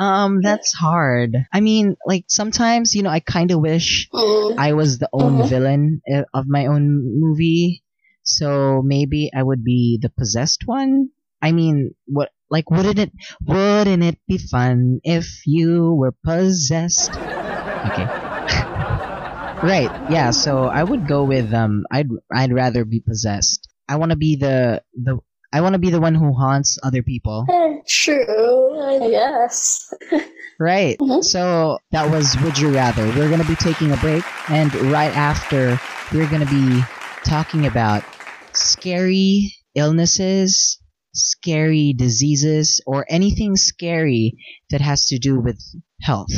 um, 0.00 0.40
that's 0.42 0.72
hard. 0.74 1.36
I 1.52 1.60
mean, 1.60 1.96
like 2.06 2.24
sometimes, 2.28 2.94
you 2.94 3.02
know, 3.02 3.10
I 3.10 3.20
kind 3.20 3.50
of 3.52 3.60
wish 3.60 4.08
Hmm. 4.12 4.58
I 4.58 4.72
was 4.72 4.98
the 4.98 5.10
own 5.12 5.38
Mhm. 5.38 5.48
villain 5.48 6.02
uh, 6.12 6.24
of 6.34 6.46
my 6.48 6.66
own 6.66 7.20
movie. 7.20 7.84
So 8.22 8.82
maybe 8.84 9.30
I 9.34 9.42
would 9.42 9.64
be 9.64 9.98
the 10.00 10.10
possessed 10.10 10.66
one. 10.66 11.10
I 11.42 11.52
mean, 11.52 11.94
what 12.06 12.30
like 12.50 12.70
wouldn't 12.70 12.98
it 12.98 13.12
wouldn't 13.46 14.02
it 14.02 14.18
be 14.26 14.38
fun 14.38 15.00
if 15.04 15.46
you 15.46 15.94
were 15.94 16.12
possessed? 16.24 17.10
Okay. 17.10 18.06
right. 19.62 19.90
Yeah, 20.10 20.30
so 20.30 20.66
I 20.66 20.84
would 20.84 21.08
go 21.08 21.24
with 21.24 21.52
um 21.54 21.84
I'd 21.90 22.08
I'd 22.32 22.52
rather 22.52 22.84
be 22.84 23.00
possessed. 23.00 23.68
I 23.88 23.96
want 23.96 24.10
to 24.10 24.16
be 24.16 24.36
the 24.36 24.82
the 24.94 25.18
I 25.52 25.60
want 25.62 25.72
to 25.74 25.78
be 25.80 25.90
the 25.90 26.00
one 26.00 26.14
who 26.14 26.32
haunts 26.32 26.78
other 26.82 27.02
people. 27.02 27.44
Eh, 27.50 27.78
True, 27.88 28.80
I 28.80 29.10
guess. 29.10 29.92
Right. 30.60 30.98
Mhm. 30.98 31.24
So 31.24 31.78
that 31.90 32.10
was 32.10 32.36
Would 32.42 32.58
You 32.58 32.68
Rather. 32.68 33.06
We're 33.16 33.28
going 33.30 33.40
to 33.40 33.48
be 33.48 33.56
taking 33.56 33.92
a 33.92 33.96
break, 33.96 34.22
and 34.50 34.68
right 34.92 35.16
after, 35.16 35.80
we're 36.12 36.28
going 36.28 36.46
to 36.46 36.52
be 36.52 36.82
talking 37.24 37.64
about 37.66 38.04
scary 38.52 39.54
illnesses, 39.74 40.78
scary 41.14 41.94
diseases, 41.94 42.82
or 42.86 43.06
anything 43.08 43.56
scary 43.56 44.34
that 44.68 44.82
has 44.82 45.06
to 45.06 45.18
do 45.18 45.40
with 45.40 45.58
health. 46.02 46.28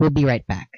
We'll 0.00 0.10
be 0.10 0.24
right 0.24 0.44
back. 0.48 0.68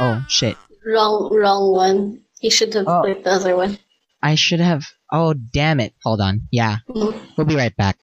Oh, 0.00 0.24
shit. 0.28 0.56
Wrong, 0.86 1.28
wrong 1.34 1.72
one. 1.72 2.20
You 2.40 2.50
should 2.50 2.72
have 2.74 2.86
Oh. 2.86 3.02
the 3.02 3.28
other 3.28 3.56
one. 3.56 3.78
I 4.22 4.34
should 4.34 4.60
have. 4.60 4.84
Oh, 5.12 5.34
damn 5.34 5.80
it. 5.80 5.94
Hold 6.04 6.20
on. 6.20 6.48
Yeah, 6.50 6.78
we'll 6.88 7.46
be 7.46 7.56
right 7.56 7.74
back. 7.76 7.96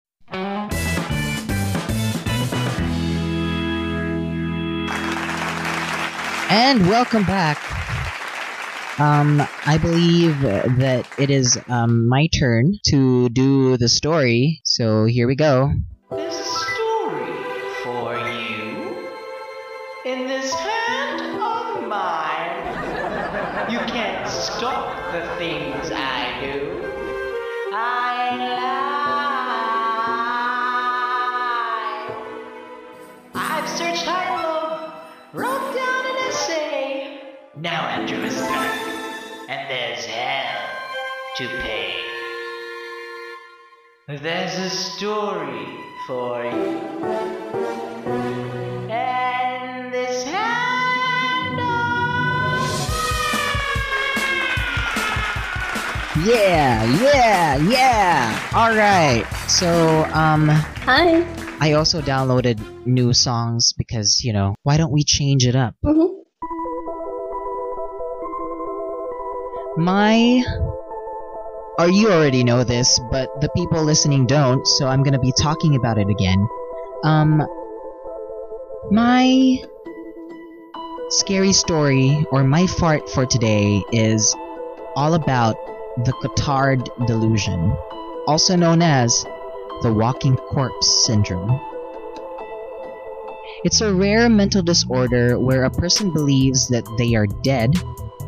And 6.48 6.88
welcome 6.88 7.24
back. 7.26 7.58
Um, 8.98 9.46
I 9.66 9.78
believe 9.78 10.40
that 10.42 11.06
it 11.20 11.30
is 11.30 11.60
um, 11.68 12.08
my 12.08 12.28
turn 12.28 12.80
to 12.88 13.28
do 13.30 13.76
the 13.76 13.90
story, 13.90 14.62
so 14.64 15.04
here 15.04 15.28
we 15.28 15.36
go. 15.36 15.74
To 41.38 41.48
pay. 41.48 41.94
There's 44.08 44.58
a 44.58 44.70
story 44.70 45.68
for 46.08 46.46
you. 46.46 46.80
And 48.90 49.94
this 49.94 50.24
hand 50.24 51.60
Yeah, 56.24 56.86
yeah, 57.04 57.58
yeah! 57.58 58.50
Alright, 58.54 59.26
so, 59.50 60.06
um, 60.14 60.48
Hi. 60.48 61.22
I 61.60 61.74
also 61.74 62.02
downloaded 62.02 62.62
new 62.86 63.12
songs 63.12 63.74
because, 63.74 64.24
you 64.24 64.32
know, 64.32 64.56
why 64.64 64.78
don't 64.78 64.94
we 64.94 65.04
change 65.04 65.46
it 65.46 65.58
up? 65.58 65.76
hmm 65.84 66.22
My. 69.78 70.75
Or 71.78 71.90
you 71.90 72.10
already 72.10 72.44
know 72.44 72.64
this, 72.64 73.00
but 73.12 73.30
the 73.42 73.50
people 73.50 73.84
listening 73.84 74.26
don't, 74.26 74.66
so 74.66 74.88
I'm 74.88 75.04
gonna 75.04 75.20
be 75.20 75.34
talking 75.38 75.76
about 75.76 75.98
it 75.98 76.10
again. 76.10 76.48
Um. 77.04 77.46
My. 78.92 79.62
Scary 81.10 81.54
story, 81.54 82.26
or 82.32 82.44
my 82.44 82.66
fart 82.66 83.10
for 83.10 83.26
today, 83.26 83.84
is 83.92 84.36
all 84.96 85.14
about 85.14 85.56
the 86.04 86.14
Cotard 86.14 86.90
delusion, 87.06 87.78
also 88.26 88.56
known 88.56 88.82
as 88.82 89.24
the 89.82 89.94
walking 89.94 90.36
corpse 90.36 91.06
syndrome. 91.06 91.60
It's 93.64 93.82
a 93.82 93.94
rare 93.94 94.30
mental 94.30 94.64
disorder 94.64 95.38
where 95.38 95.66
a 95.66 95.70
person 95.70 96.12
believes 96.12 96.68
that 96.70 96.86
they 96.98 97.14
are 97.16 97.28
dead, 97.28 97.76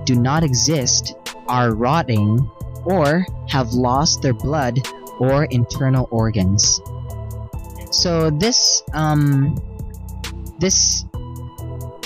do 0.03 0.15
not 0.15 0.43
exist, 0.43 1.15
are 1.47 1.73
rotting, 1.73 2.49
or 2.85 3.25
have 3.49 3.73
lost 3.73 4.21
their 4.21 4.33
blood 4.33 4.79
or 5.19 5.45
internal 5.45 6.07
organs. 6.11 6.81
So 7.91 8.29
this 8.29 8.83
um 8.93 9.55
this 10.59 11.05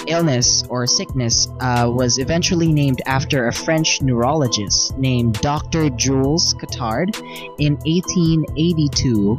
illness 0.07 0.63
or 0.69 0.87
sickness 0.87 1.47
uh, 1.59 1.89
was 1.93 2.17
eventually 2.17 2.71
named 2.71 3.01
after 3.05 3.47
a 3.47 3.53
French 3.53 4.01
neurologist 4.01 4.97
named 4.97 5.35
Dr. 5.41 5.89
Jules 5.91 6.53
Cotard 6.55 7.15
in 7.59 7.75
1882, 7.85 9.37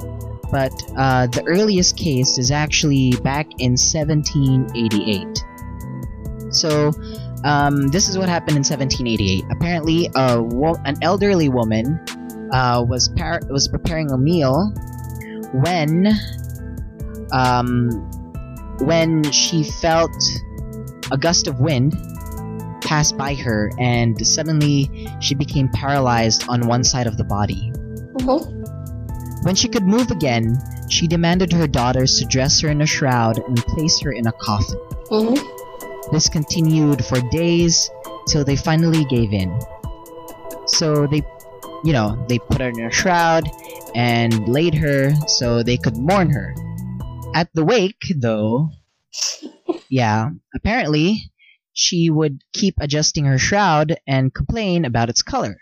but 0.51 0.73
uh, 0.97 1.27
the 1.27 1.43
earliest 1.47 1.97
case 1.97 2.39
is 2.39 2.51
actually 2.51 3.13
back 3.23 3.47
in 3.59 3.73
1788. 3.73 5.45
So 6.51 6.93
um, 7.45 7.89
this 7.89 8.09
is 8.09 8.17
what 8.19 8.29
happened 8.29 8.57
in 8.57 8.65
1788. 8.65 9.45
Apparently, 9.51 10.11
a 10.15 10.43
wo- 10.43 10.81
an 10.85 10.97
elderly 11.03 11.49
woman 11.49 11.99
uh, 12.53 12.85
was 12.87 13.09
par- 13.11 13.41
was 13.51 13.69
preparing 13.69 14.11
a 14.11 14.19
meal 14.19 14.73
when 15.53 16.13
um, 17.33 17.89
when 18.81 19.23
she 19.33 19.65
felt 19.65 20.11
a 21.11 21.19
gust 21.19 21.47
of 21.47 21.61
wind 21.61 21.95
pass 22.83 23.13
by 23.13 23.35
her, 23.35 23.71
and 23.79 24.25
suddenly 24.27 25.09
she 25.21 25.35
became 25.35 25.69
paralyzed 25.69 26.45
on 26.49 26.67
one 26.67 26.85
side 26.85 27.07
of 27.07 27.17
the 27.17 27.25
body. 27.25 27.73
hmm 28.21 28.43
When 29.45 29.55
she 29.55 29.69
could 29.69 29.85
move 29.85 30.11
again, 30.11 30.59
she 30.89 31.07
demanded 31.07 31.53
her 31.53 31.67
daughters 31.67 32.19
to 32.19 32.25
dress 32.27 32.61
her 32.61 32.69
in 32.69 32.83
a 32.83 32.87
shroud 32.87 33.39
and 33.39 33.57
place 33.57 34.01
her 34.03 34.13
in 34.13 34.27
a 34.27 34.33
coffin. 34.33 34.79
hmm 35.09 35.35
This 36.11 36.29
continued 36.29 37.05
for 37.05 37.21
days 37.31 37.91
till 38.29 38.45
they 38.45 38.57
finally 38.57 39.05
gave 39.05 39.33
in. 39.33 39.59
So 40.67 41.07
they 41.07 41.23
you 41.85 41.93
know, 41.93 42.25
they 42.29 42.39
put 42.39 42.61
her 42.61 42.69
in 42.69 42.81
a 42.81 42.91
shroud 42.91 43.49
and 43.95 44.49
laid 44.49 44.75
her 44.75 45.13
so 45.27 45.63
they 45.63 45.77
could 45.77 45.97
mourn 45.97 46.31
her. 46.31 46.55
At 47.35 47.49
the 47.55 47.65
wake, 47.65 48.03
though, 48.17 48.71
yeah, 49.89 50.31
apparently 50.55 51.33
she 51.73 52.11
would 52.11 52.43
keep 52.53 52.75
adjusting 52.81 53.25
her 53.25 53.39
shroud 53.39 53.97
and 54.07 54.35
complain 54.35 54.85
about 54.85 55.09
its 55.09 55.23
color. 55.23 55.57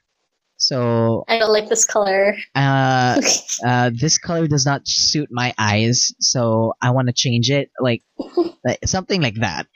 So, 0.56 1.24
I 1.26 1.38
don't 1.38 1.52
like 1.52 1.70
this 1.70 1.86
color. 1.86 2.36
uh, 2.54 3.22
uh, 3.66 3.90
this 3.94 4.18
color 4.18 4.46
does 4.46 4.66
not 4.66 4.82
suit 4.86 5.28
my 5.30 5.54
eyes, 5.56 6.12
so 6.20 6.74
I 6.82 6.90
want 6.90 7.08
to 7.08 7.14
change 7.14 7.50
it, 7.50 7.70
like, 7.80 8.02
like 8.64 8.80
something 8.84 9.22
like 9.22 9.36
that. 9.36 9.66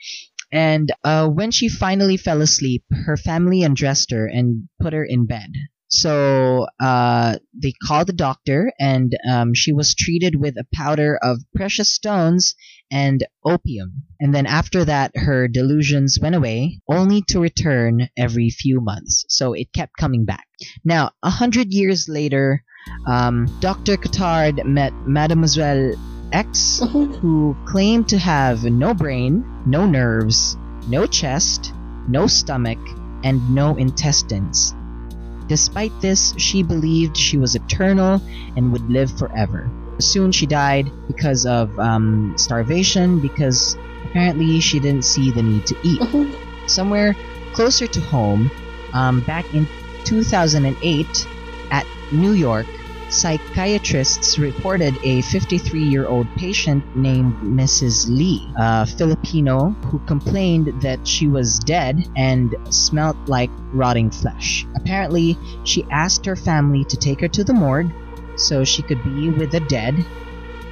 And 0.55 0.89
uh, 1.03 1.27
when 1.27 1.51
she 1.51 1.67
finally 1.67 2.15
fell 2.15 2.41
asleep, 2.41 2.85
her 3.05 3.17
family 3.17 3.61
undressed 3.61 4.11
her 4.11 4.25
and 4.25 4.69
put 4.79 4.93
her 4.93 5.03
in 5.03 5.25
bed. 5.25 5.51
So 5.89 6.67
uh, 6.79 7.37
they 7.53 7.73
called 7.83 8.07
the 8.07 8.13
doctor, 8.13 8.71
and 8.79 9.13
um, 9.29 9.53
she 9.53 9.73
was 9.73 9.93
treated 9.93 10.39
with 10.39 10.55
a 10.57 10.65
powder 10.73 11.19
of 11.21 11.43
precious 11.53 11.91
stones 11.91 12.55
and 12.89 13.25
opium. 13.43 14.03
And 14.19 14.33
then 14.33 14.45
after 14.45 14.85
that, 14.85 15.11
her 15.15 15.49
delusions 15.49 16.17
went 16.21 16.35
away, 16.35 16.79
only 16.89 17.21
to 17.29 17.41
return 17.41 18.07
every 18.17 18.49
few 18.49 18.79
months. 18.81 19.25
So 19.27 19.53
it 19.53 19.73
kept 19.73 19.97
coming 19.99 20.23
back. 20.23 20.47
Now, 20.85 21.11
a 21.21 21.29
hundred 21.29 21.73
years 21.73 22.07
later, 22.07 22.63
um, 23.05 23.45
Dr. 23.59 23.97
Cotard 23.97 24.65
met 24.65 24.93
Mademoiselle 25.05 25.95
X, 26.35 26.81
who 26.91 27.55
claimed 27.65 28.09
to 28.09 28.17
have 28.17 28.65
no 28.65 28.93
brain, 28.93 29.45
no 29.65 29.85
nerves, 29.85 30.57
no 30.89 31.05
chest, 31.05 31.71
no 32.09 32.27
stomach, 32.27 32.77
and 33.23 33.55
no 33.55 33.77
intestines. 33.77 34.75
Despite 35.47 35.93
this, 36.01 36.33
she 36.35 36.61
believed 36.61 37.15
she 37.15 37.37
was 37.37 37.55
eternal 37.55 38.21
and 38.57 38.73
would 38.73 38.89
live 38.89 39.17
forever. 39.17 39.69
Soon 39.99 40.33
she 40.33 40.45
died 40.45 40.91
because 41.07 41.45
of 41.45 41.79
um, 41.79 42.33
starvation, 42.37 43.21
because 43.21 43.77
apparently 44.03 44.59
she 44.59 44.81
didn't 44.81 45.05
see 45.05 45.31
the 45.31 45.41
need 45.41 45.65
to 45.67 45.75
eat. 45.83 46.01
Somewhere 46.69 47.15
closer 47.53 47.87
to 47.87 48.01
home, 48.01 48.51
um, 48.93 49.21
back 49.21 49.45
in 49.53 49.65
2008 50.03 51.27
at 51.71 51.85
New 52.11 52.33
York, 52.33 52.67
psychiatrists 53.09 54.37
reported 54.37 54.97
a 55.03 55.21
53 55.21 55.83
year 55.83 56.07
old 56.07 56.27
patient 56.35 56.83
named 56.95 57.33
Mrs. 57.41 58.07
Lee, 58.09 58.41
a 58.57 58.85
Filipino, 58.85 59.69
who 59.85 59.99
complained 59.99 60.81
that 60.81 61.07
she 61.07 61.27
was 61.27 61.59
dead 61.59 62.03
and 62.15 62.55
smelt 62.69 63.17
like 63.27 63.51
rotting 63.73 64.11
flesh. 64.11 64.65
Apparently, 64.75 65.37
she 65.63 65.85
asked 65.91 66.25
her 66.25 66.35
family 66.35 66.83
to 66.85 66.97
take 66.97 67.21
her 67.21 67.27
to 67.29 67.43
the 67.43 67.53
morgue 67.53 67.91
so 68.37 68.63
she 68.63 68.83
could 68.83 69.01
be 69.03 69.29
with 69.29 69.51
the 69.51 69.61
dead 69.61 69.95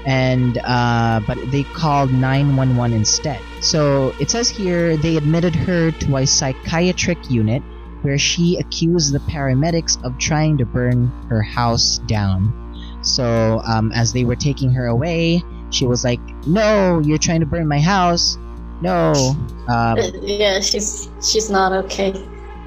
and 0.06 0.58
uh, 0.66 1.22
but 1.26 1.38
they 1.52 1.64
called 1.64 2.12
911 2.12 2.94
instead. 2.94 3.40
So 3.62 4.14
it 4.20 4.30
says 4.30 4.50
here 4.50 4.98
they 4.98 5.16
admitted 5.16 5.56
her 5.56 5.92
to 5.92 6.18
a 6.18 6.28
psychiatric 6.28 7.30
unit 7.30 7.64
where 8.04 8.20
she 8.20 8.58
accused 8.60 9.14
the 9.14 9.22
paramedics 9.22 9.98
of 10.04 10.18
trying 10.20 10.60
to 10.60 10.66
burn 10.66 11.14
her 11.30 11.42
house 11.44 12.00
down. 12.08 12.54
So 13.02 13.62
um, 13.68 13.92
as 13.94 14.14
they 14.14 14.26
were 14.26 14.38
taking 14.38 14.74
her 14.74 14.88
away, 14.88 15.44
she 15.72 15.88
was 15.88 16.04
like, 16.06 16.22
"No, 16.46 17.02
you're 17.04 17.20
trying 17.20 17.42
to 17.42 17.48
burn 17.48 17.68
my 17.68 17.82
house. 17.82 18.38
No." 18.82 19.36
Um, 19.68 19.98
yeah, 20.22 20.62
she's 20.62 21.10
she's 21.22 21.50
not 21.50 21.74
okay. 21.86 22.14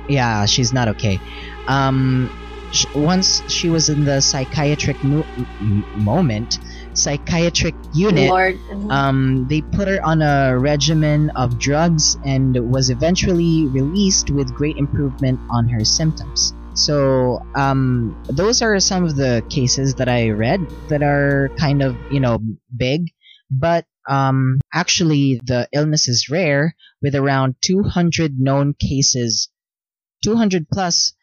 yeah, 0.09 0.47
she's 0.47 0.73
not 0.73 0.89
okay. 0.89 1.23
Um, 1.69 2.31
sh- 2.73 2.87
once 2.95 3.43
she 3.49 3.71
was 3.71 3.89
in 3.89 4.05
the 4.05 4.21
psychiatric 4.23 4.99
mo- 5.03 5.29
m- 5.61 5.87
moment, 5.95 6.59
psychiatric 6.99 7.75
unit, 7.95 8.31
Lord. 8.31 8.59
um, 8.91 9.47
they 9.49 9.63
put 9.63 9.89
her 9.89 10.05
on 10.05 10.23
a 10.23 10.59
regimen 10.59 11.31
of 11.31 11.59
drugs 11.59 12.17
and 12.25 12.57
was 12.73 12.91
eventually 12.91 13.67
released 13.67 14.31
with 14.31 14.55
great 14.55 14.77
improvement 14.77 15.41
on 15.51 15.69
her 15.69 15.85
symptoms. 15.85 16.53
So, 16.75 17.41
um, 17.55 18.23
those 18.29 18.61
are 18.61 18.79
some 18.81 19.05
of 19.05 19.17
the 19.17 19.45
cases 19.49 19.95
that 19.95 20.09
I 20.09 20.31
read 20.31 20.61
that 20.89 21.03
are 21.03 21.51
kind 21.59 21.83
of, 21.83 21.97
you 22.11 22.21
know, 22.21 22.39
big, 22.77 23.13
but 23.51 23.87
um, 24.09 24.61
actually 24.73 25.41
the 25.45 25.69
illness 25.73 26.09
is 26.09 26.29
rare 26.31 26.77
with 27.03 27.15
around 27.15 27.57
200 27.63 28.39
known 28.39 28.75
cases, 28.75 29.49
200 30.23 30.69
plus 30.69 31.15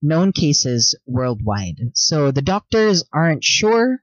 known 0.00 0.32
cases 0.32 0.96
worldwide. 1.06 1.78
So 1.94 2.30
the 2.30 2.42
doctors 2.42 3.04
aren't 3.12 3.44
sure 3.44 4.02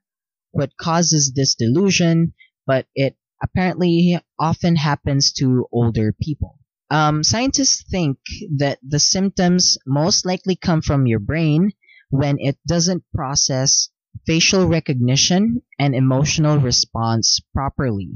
what 0.51 0.77
causes 0.77 1.33
this 1.35 1.55
delusion, 1.55 2.33
but 2.65 2.87
it 2.95 3.15
apparently 3.41 4.19
often 4.39 4.75
happens 4.75 5.31
to 5.33 5.67
older 5.71 6.13
people. 6.21 6.57
Um, 6.91 7.23
scientists 7.23 7.83
think 7.89 8.17
that 8.57 8.79
the 8.87 8.99
symptoms 8.99 9.77
most 9.85 10.25
likely 10.25 10.55
come 10.55 10.81
from 10.81 11.05
your 11.05 11.19
brain 11.19 11.71
when 12.09 12.37
it 12.39 12.57
doesn't 12.67 13.03
process 13.13 13.89
facial 14.25 14.67
recognition 14.67 15.61
and 15.77 15.95
emotional 15.95 16.57
response 16.57 17.39
properly. 17.53 18.09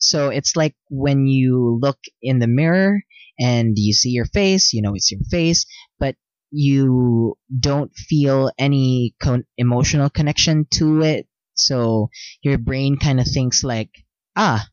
So 0.00 0.30
it's 0.30 0.56
like 0.56 0.74
when 0.90 1.26
you 1.26 1.78
look 1.82 1.98
in 2.22 2.38
the 2.38 2.46
mirror 2.46 3.02
and 3.38 3.74
you 3.76 3.92
see 3.92 4.10
your 4.10 4.24
face, 4.24 4.72
you 4.72 4.82
know 4.82 4.94
it's 4.94 5.12
your 5.12 5.20
face, 5.30 5.66
but 5.98 6.16
you 6.50 7.36
don't 7.58 7.94
feel 7.94 8.50
any 8.58 9.14
con- 9.20 9.44
emotional 9.58 10.08
connection 10.08 10.66
to 10.74 11.02
it. 11.02 11.27
So 11.58 12.10
your 12.42 12.58
brain 12.58 12.96
kind 12.96 13.20
of 13.20 13.26
thinks 13.26 13.62
like, 13.64 13.90
ah, 14.36 14.66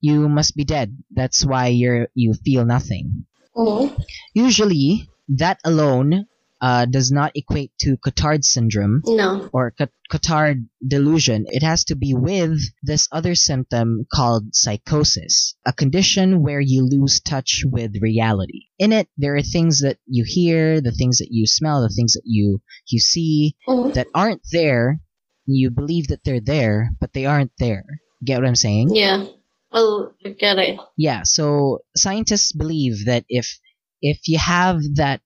you 0.00 0.28
must 0.28 0.56
be 0.56 0.64
dead. 0.64 0.96
That's 1.10 1.44
why 1.44 1.68
you're 1.68 2.08
you 2.14 2.34
feel 2.34 2.64
nothing. 2.64 3.26
Mhm. 3.56 3.92
Usually, 4.34 5.08
that 5.28 5.58
alone 5.64 6.26
uh, 6.62 6.84
does 6.84 7.10
not 7.10 7.32
equate 7.34 7.72
to 7.80 7.96
Cotard 7.96 8.44
syndrome 8.44 9.00
No. 9.06 9.48
or 9.50 9.70
Cot- 9.70 9.88
Cotard 10.10 10.66
delusion. 10.86 11.46
It 11.48 11.62
has 11.62 11.84
to 11.84 11.96
be 11.96 12.12
with 12.12 12.60
this 12.82 13.08
other 13.10 13.34
symptom 13.34 14.06
called 14.12 14.54
psychosis, 14.54 15.54
a 15.66 15.72
condition 15.72 16.42
where 16.42 16.60
you 16.60 16.82
lose 16.86 17.20
touch 17.20 17.64
with 17.64 17.96
reality. 18.02 18.66
In 18.78 18.92
it, 18.92 19.08
there 19.16 19.36
are 19.36 19.42
things 19.42 19.80
that 19.80 19.96
you 20.06 20.24
hear, 20.26 20.82
the 20.82 20.92
things 20.92 21.18
that 21.18 21.28
you 21.30 21.46
smell, 21.46 21.80
the 21.80 21.94
things 21.96 22.12
that 22.12 22.24
you 22.26 22.60
you 22.88 23.00
see 23.00 23.56
Mhm. 23.66 23.94
that 23.94 24.08
aren't 24.14 24.42
there. 24.52 25.00
You 25.46 25.70
believe 25.70 26.08
that 26.08 26.24
they're 26.24 26.40
there, 26.40 26.90
but 27.00 27.12
they 27.12 27.26
aren't 27.26 27.52
there. 27.58 27.84
Get 28.24 28.40
what 28.40 28.48
I'm 28.48 28.56
saying? 28.56 28.94
Yeah. 28.94 29.26
Oh, 29.72 30.12
I 30.24 30.30
get 30.30 30.58
it. 30.58 30.78
Yeah, 30.96 31.22
so 31.24 31.80
scientists 31.96 32.52
believe 32.52 33.06
that 33.06 33.24
if 33.28 33.58
if 34.02 34.20
you 34.26 34.38
have 34.38 34.80
that 34.94 35.20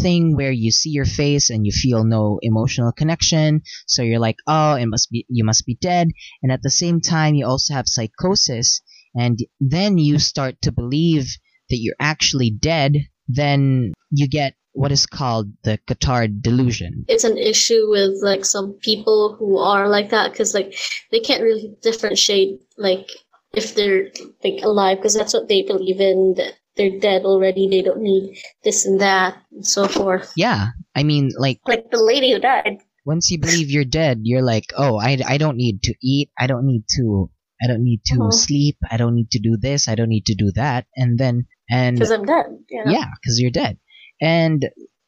thing 0.00 0.36
where 0.36 0.52
you 0.52 0.70
see 0.70 0.90
your 0.90 1.04
face 1.04 1.50
and 1.50 1.66
you 1.66 1.72
feel 1.72 2.04
no 2.04 2.38
emotional 2.42 2.92
connection, 2.92 3.62
so 3.86 4.02
you're 4.02 4.20
like, 4.20 4.36
"Oh, 4.46 4.74
it 4.74 4.86
must 4.86 5.10
be 5.10 5.26
you 5.28 5.44
must 5.44 5.66
be 5.66 5.74
dead." 5.74 6.08
And 6.42 6.52
at 6.52 6.62
the 6.62 6.70
same 6.70 7.00
time, 7.00 7.34
you 7.34 7.46
also 7.46 7.74
have 7.74 7.88
psychosis 7.88 8.80
and 9.14 9.38
then 9.58 9.98
you 9.98 10.18
start 10.18 10.62
to 10.62 10.72
believe 10.72 11.36
that 11.68 11.78
you're 11.78 11.96
actually 12.00 12.50
dead, 12.50 12.96
then 13.28 13.92
you 14.10 14.28
get 14.28 14.54
what 14.72 14.92
is 14.92 15.06
called 15.06 15.52
the 15.64 15.78
Cotard 15.86 16.42
delusion. 16.42 17.04
It's 17.08 17.24
an 17.24 17.36
issue 17.38 17.90
with 17.90 18.22
like 18.22 18.44
some 18.44 18.74
people 18.74 19.34
who 19.38 19.58
are 19.58 19.88
like 19.88 20.10
that 20.10 20.30
because 20.32 20.54
like 20.54 20.74
they 21.10 21.20
can't 21.20 21.42
really 21.42 21.74
differentiate 21.82 22.60
like 22.78 23.08
if 23.52 23.74
they're 23.74 24.10
like 24.44 24.62
alive 24.62 24.98
because 24.98 25.14
that's 25.14 25.34
what 25.34 25.48
they 25.48 25.62
believe 25.62 26.00
in 26.00 26.34
that 26.36 26.54
they're 26.76 26.98
dead 27.00 27.24
already. 27.24 27.68
They 27.68 27.82
don't 27.82 28.00
need 28.00 28.38
this 28.62 28.86
and 28.86 29.00
that 29.00 29.36
and 29.50 29.66
so 29.66 29.88
forth. 29.88 30.32
Yeah, 30.36 30.68
I 30.94 31.02
mean 31.02 31.30
like 31.36 31.60
Like 31.66 31.90
the 31.90 32.02
lady 32.02 32.32
who 32.32 32.38
died. 32.38 32.78
once 33.04 33.30
you 33.30 33.38
believe 33.40 33.70
you're 33.70 33.84
dead, 33.84 34.20
you're 34.22 34.42
like, 34.42 34.66
oh, 34.76 34.98
I, 35.00 35.18
I 35.26 35.36
don't 35.38 35.56
need 35.56 35.82
to 35.84 35.94
eat. 36.02 36.30
I 36.38 36.46
don't 36.46 36.64
need 36.66 36.84
to, 36.96 37.28
I 37.62 37.66
don't 37.66 37.82
need 37.82 38.02
to 38.06 38.20
Uh-huh. 38.20 38.30
sleep. 38.30 38.76
I 38.88 38.96
don't 38.96 39.14
need 39.16 39.30
to 39.32 39.40
do 39.40 39.56
this. 39.60 39.88
I 39.88 39.94
don't 39.96 40.08
need 40.08 40.26
to 40.26 40.34
do 40.34 40.52
that. 40.54 40.86
And 40.96 41.18
then, 41.18 41.46
and 41.68 41.96
Because 41.96 42.12
I'm 42.12 42.24
dead. 42.24 42.46
You 42.70 42.84
know? 42.84 42.92
yeah, 42.92 43.06
because 43.20 43.40
you're 43.40 43.50
dead. 43.50 43.78
And 44.20 44.64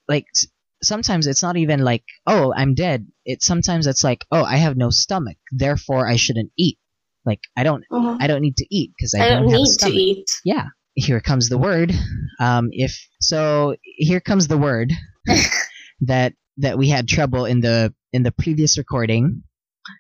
like, 0.08 0.26
sometimes 0.82 1.26
it's 1.26 1.42
not 1.42 1.56
even 1.56 1.80
like, 1.80 2.04
oh, 2.26 2.52
I'm 2.56 2.74
dead. 2.74 3.06
It's 3.24 3.46
sometimes 3.46 3.86
it's 3.86 4.02
like, 4.04 4.24
oh, 4.32 4.44
I 4.44 4.56
have 4.56 4.76
no 4.76 4.90
stomach. 4.90 5.36
Therefore, 5.52 6.08
I 6.08 6.16
shouldn't 6.16 6.50
eat. 6.58 6.78
Like, 7.24 7.40
I 7.56 7.62
don't, 7.62 7.84
Mhm. 7.90 8.18
I 8.20 8.26
don't 8.26 8.40
need 8.40 8.56
to 8.56 8.66
eat 8.74 8.92
because 8.96 9.14
I, 9.14 9.26
I 9.26 9.28
don't 9.28 9.48
have 9.48 9.60
a 9.60 9.62
need 9.64 9.78
to 9.78 9.90
eat. 9.92 10.30
yeah 10.44 10.64
here 10.94 11.20
comes 11.20 11.48
the 11.48 11.56
word 11.56 11.90
um 12.38 12.68
if 12.72 13.08
so 13.18 13.74
here 13.82 14.20
comes 14.20 14.46
the 14.48 14.58
word 14.58 14.92
that 16.02 16.34
that 16.58 16.76
we 16.76 16.88
had 16.88 17.08
trouble 17.08 17.46
in 17.46 17.60
the 17.60 17.94
in 18.12 18.22
the 18.22 18.32
previous 18.32 18.76
recording 18.76 19.42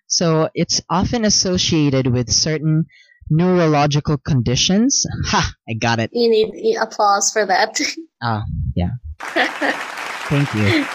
so 0.06 0.50
it's 0.54 0.80
often 0.90 1.24
associated 1.24 2.06
with 2.06 2.30
certain 2.30 2.84
neurological 3.30 4.18
conditions 4.18 5.04
ha 5.26 5.52
i 5.68 5.74
got 5.74 5.98
it 5.98 6.10
You 6.12 6.30
need 6.30 6.76
applause 6.76 7.30
for 7.32 7.46
that. 7.46 7.80
oh 8.22 8.42
yeah 8.74 8.90
thank 10.28 10.52
you 10.54 10.86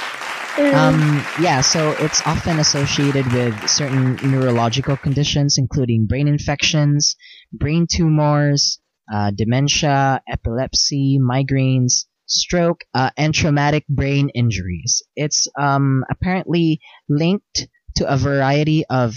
Um, 0.73 1.23
yeah, 1.39 1.61
so 1.61 1.91
it's 1.99 2.25
often 2.25 2.57
associated 2.57 3.31
with 3.31 3.69
certain 3.69 4.15
neurological 4.23 4.97
conditions, 4.97 5.59
including 5.59 6.07
brain 6.07 6.27
infections, 6.27 7.15
brain 7.53 7.85
tumors, 7.85 8.79
uh, 9.13 9.29
dementia, 9.29 10.19
epilepsy, 10.27 11.19
migraines, 11.21 12.05
stroke, 12.25 12.81
uh, 12.95 13.11
and 13.17 13.35
traumatic 13.35 13.85
brain 13.87 14.29
injuries. 14.33 15.03
It's 15.15 15.47
um, 15.59 16.03
apparently 16.09 16.79
linked 17.07 17.67
to 17.97 18.11
a 18.11 18.17
variety 18.17 18.83
of 18.89 19.13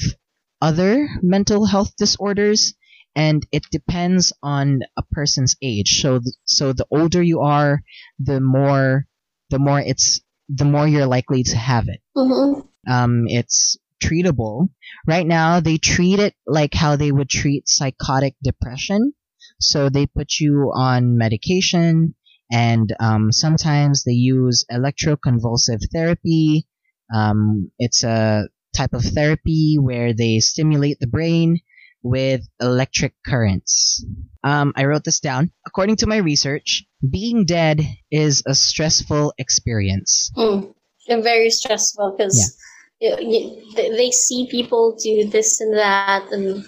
other 0.61 1.09
mental 1.23 1.65
health 1.65 1.93
disorders, 1.97 2.75
and 3.21 3.47
it 3.53 3.65
depends 3.71 4.33
on 4.43 4.81
a 4.97 5.03
person's 5.13 5.55
age. 5.61 6.01
So, 6.01 6.11
th- 6.21 6.35
so 6.47 6.73
the 6.73 6.87
older 6.91 7.23
you 7.23 7.41
are, 7.41 7.83
the 8.19 8.41
more, 8.41 9.07
the 9.51 9.59
more 9.59 9.81
it's, 9.81 10.21
the 10.49 10.65
more 10.65 10.89
you're 10.89 11.13
likely 11.19 11.43
to 11.53 11.57
have 11.57 11.87
it. 11.95 12.01
hmm 12.17 12.61
Um, 12.89 13.27
it's 13.29 13.77
treatable. 14.03 14.71
Right 15.07 15.27
now, 15.27 15.61
they 15.61 15.77
treat 15.77 16.19
it 16.19 16.35
like 16.47 16.73
how 16.73 16.97
they 16.97 17.13
would 17.13 17.29
treat 17.29 17.69
psychotic 17.69 18.35
depression. 18.43 19.13
So 19.61 19.91
they 19.91 20.07
put 20.07 20.41
you 20.41 20.73
on 20.75 21.19
medication, 21.19 22.15
and 22.51 22.89
um, 23.01 23.33
sometimes 23.33 24.05
they 24.05 24.19
use 24.37 24.65
electroconvulsive 24.73 25.83
therapy. 25.93 26.67
Um, 27.15 27.71
it's 27.79 28.03
a 28.03 28.49
type 28.75 28.95
of 28.95 29.05
therapy 29.05 29.77
where 29.79 30.15
they 30.15 30.41
stimulate 30.41 30.99
the 31.01 31.13
brain 31.19 31.61
with 32.03 32.43
electric 32.61 33.15
currents. 33.27 34.05
Um, 34.43 34.73
I 34.77 34.85
wrote 34.87 35.05
this 35.05 35.21
down. 35.21 35.51
According 35.67 35.97
to 35.97 36.07
my 36.07 36.17
research, 36.17 36.85
being 37.09 37.45
dead 37.45 37.83
is 38.11 38.43
a 38.47 38.55
stressful 38.55 39.35
experience. 39.39 40.31
Mm. 40.37 40.75
Very 41.09 41.51
stressful 41.51 42.15
because 42.17 42.57
they, 43.01 43.63
they 43.75 44.11
see 44.11 44.47
people 44.51 44.97
do 45.03 45.29
this 45.29 45.61
and 45.61 45.77
that, 45.77 46.31
and 46.31 46.65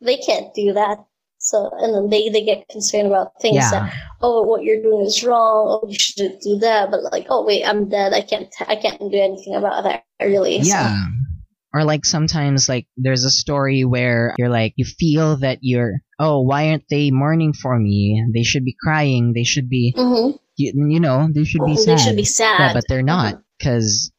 they 0.00 0.16
can't 0.18 0.52
do 0.54 0.72
that. 0.74 0.98
So, 1.38 1.70
and 1.78 1.92
then 1.92 2.08
they, 2.08 2.28
they 2.28 2.44
get 2.44 2.68
concerned 2.68 3.08
about 3.08 3.40
things 3.40 3.56
Yeah. 3.56 3.70
that, 3.70 3.94
oh, 4.20 4.42
what 4.42 4.62
you're 4.62 4.80
doing 4.82 5.04
is 5.06 5.24
wrong. 5.24 5.80
Oh, 5.82 5.88
you 5.88 5.98
shouldn't 5.98 6.40
do 6.40 6.58
that. 6.58 6.90
But 6.92 7.02
like, 7.10 7.26
oh, 7.30 7.44
wait, 7.44 7.64
I'm 7.64 7.88
dead. 7.88 8.12
I 8.12 8.20
can't, 8.20 8.48
I 8.60 8.76
can't 8.76 9.00
do 9.00 9.18
anything 9.18 9.56
about 9.56 9.82
that, 9.82 10.04
really. 10.20 10.62
So- 10.62 10.68
Yeah. 10.68 10.96
Or 11.74 11.84
like 11.84 12.04
sometimes 12.04 12.68
like 12.68 12.86
there's 12.98 13.24
a 13.24 13.30
story 13.30 13.84
where 13.84 14.34
you're 14.38 14.50
like 14.50 14.74
you 14.76 14.84
feel 14.84 15.38
that 15.38 15.58
you're 15.62 16.00
oh 16.18 16.42
why 16.42 16.68
aren't 16.68 16.84
they 16.90 17.10
mourning 17.10 17.54
for 17.54 17.78
me? 17.78 18.22
They 18.34 18.42
should 18.42 18.64
be 18.64 18.76
crying. 18.82 19.32
They 19.34 19.44
should 19.44 19.68
be 19.70 19.94
Mhm. 19.96 20.38
you, 20.56 20.72
you 20.90 21.00
know 21.00 21.28
they 21.34 21.44
should 21.44 21.64
be 21.64 21.72
mm-hmm. 21.72 21.76
sad. 21.76 21.86
They 21.86 21.96
sad. 21.96 22.04
should 22.06 22.16
be 22.16 22.24
sad. 22.24 22.58
Yeah, 22.60 22.72
but 22.74 22.84
they're 22.88 23.02
not 23.02 23.34
mm-hmm. 23.34 23.42
because 23.58 24.12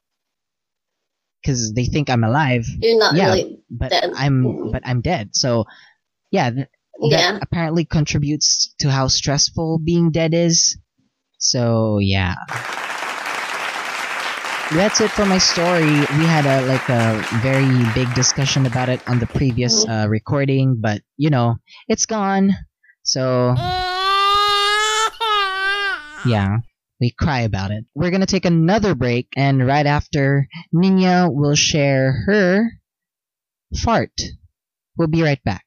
because 1.43 1.73
they 1.73 1.85
think 1.85 2.09
I'm 2.09 2.23
alive. 2.23 2.65
You're 2.81 2.97
not 2.97 3.15
Yeah, 3.15 3.25
really, 3.27 3.59
But 3.69 3.91
Dead. 3.91 4.11
I'm 4.15 4.43
mm-hmm. 4.43 4.71
but 4.71 4.81
I'm 4.85 5.01
dead. 5.01 5.35
So 5.35 5.65
yeah, 6.31 6.49
th- 6.49 6.67
that 7.11 7.19
yeah. 7.19 7.39
apparently 7.41 7.85
contributes 7.85 8.73
to 8.79 8.89
how 8.89 9.07
stressful 9.09 9.79
being 9.83 10.09
dead 10.11 10.33
is. 10.33 10.77
So 11.37 11.99
yeah. 11.99 12.35
That's 14.71 15.01
it 15.01 15.11
for 15.11 15.25
my 15.25 15.37
story. 15.37 15.85
We 15.85 16.25
had 16.25 16.45
a 16.45 16.65
like 16.65 16.87
a 16.89 17.21
very 17.41 17.67
big 17.93 18.13
discussion 18.15 18.65
about 18.65 18.89
it 18.89 19.07
on 19.07 19.19
the 19.19 19.27
previous 19.27 19.85
uh, 19.85 20.07
recording, 20.09 20.77
but 20.81 21.01
you 21.15 21.29
know, 21.29 21.57
it's 21.87 22.07
gone. 22.07 22.51
So 23.03 23.53
yeah, 26.25 26.57
we 26.99 27.11
cry 27.11 27.41
about 27.41 27.71
it. 27.71 27.85
We're 27.93 28.09
gonna 28.09 28.25
take 28.25 28.45
another 28.45 28.95
break, 28.95 29.27
and 29.35 29.65
right 29.67 29.85
after, 29.85 30.47
Niña 30.73 31.29
will 31.31 31.55
share 31.55 32.23
her 32.25 32.71
fart. 33.83 34.19
We'll 34.97 35.07
be 35.07 35.21
right 35.21 35.43
back. 35.43 35.65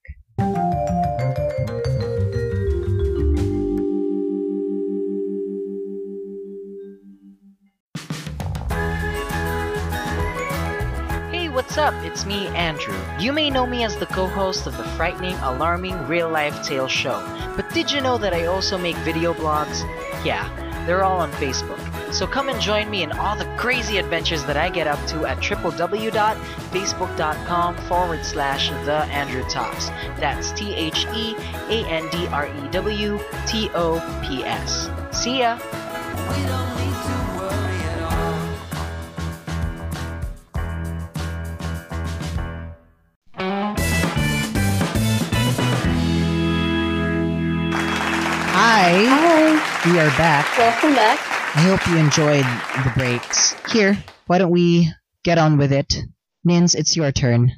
What's 11.76 11.94
up? 11.94 12.04
It's 12.06 12.24
me, 12.24 12.46
Andrew. 12.48 12.98
You 13.18 13.32
may 13.34 13.50
know 13.50 13.66
me 13.66 13.84
as 13.84 13.98
the 13.98 14.06
co 14.06 14.26
host 14.26 14.66
of 14.66 14.78
the 14.78 14.84
frightening, 14.96 15.34
alarming 15.40 16.06
real 16.06 16.30
life 16.30 16.66
tale 16.66 16.88
show. 16.88 17.22
But 17.54 17.68
did 17.68 17.92
you 17.92 18.00
know 18.00 18.16
that 18.16 18.32
I 18.32 18.46
also 18.46 18.78
make 18.78 18.96
video 18.98 19.34
blogs? 19.34 19.82
Yeah, 20.24 20.48
they're 20.86 21.04
all 21.04 21.18
on 21.18 21.30
Facebook. 21.32 21.78
So 22.14 22.26
come 22.26 22.48
and 22.48 22.58
join 22.62 22.88
me 22.88 23.02
in 23.02 23.12
all 23.12 23.36
the 23.36 23.44
crazy 23.58 23.98
adventures 23.98 24.42
that 24.44 24.56
I 24.56 24.70
get 24.70 24.86
up 24.86 25.06
to 25.08 25.26
at 25.26 25.36
www.facebook.com 25.36 27.76
forward 27.88 28.24
slash 28.24 28.70
the 28.86 29.04
Andrew 29.12 29.44
Tops. 29.50 29.90
That's 30.18 30.52
T 30.52 30.74
H 30.74 31.04
E 31.14 31.36
A 31.68 31.84
N 31.90 32.08
D 32.10 32.26
R 32.28 32.46
E 32.46 32.68
W 32.70 33.20
T 33.46 33.68
O 33.74 34.00
P 34.26 34.42
S. 34.44 34.88
See 35.12 35.40
ya! 35.40 35.58
We 49.96 50.02
are 50.02 50.18
back. 50.18 50.58
Welcome 50.58 50.94
back. 50.94 51.18
I 51.56 51.60
hope 51.60 51.88
you 51.88 51.96
enjoyed 51.96 52.44
the 52.84 52.92
breaks. 52.98 53.54
Here, 53.72 53.96
why 54.26 54.36
don't 54.36 54.50
we 54.50 54.90
get 55.24 55.38
on 55.38 55.56
with 55.56 55.72
it? 55.72 55.90
Nins, 56.44 56.74
it's 56.74 56.94
your 56.94 57.10
turn. 57.12 57.50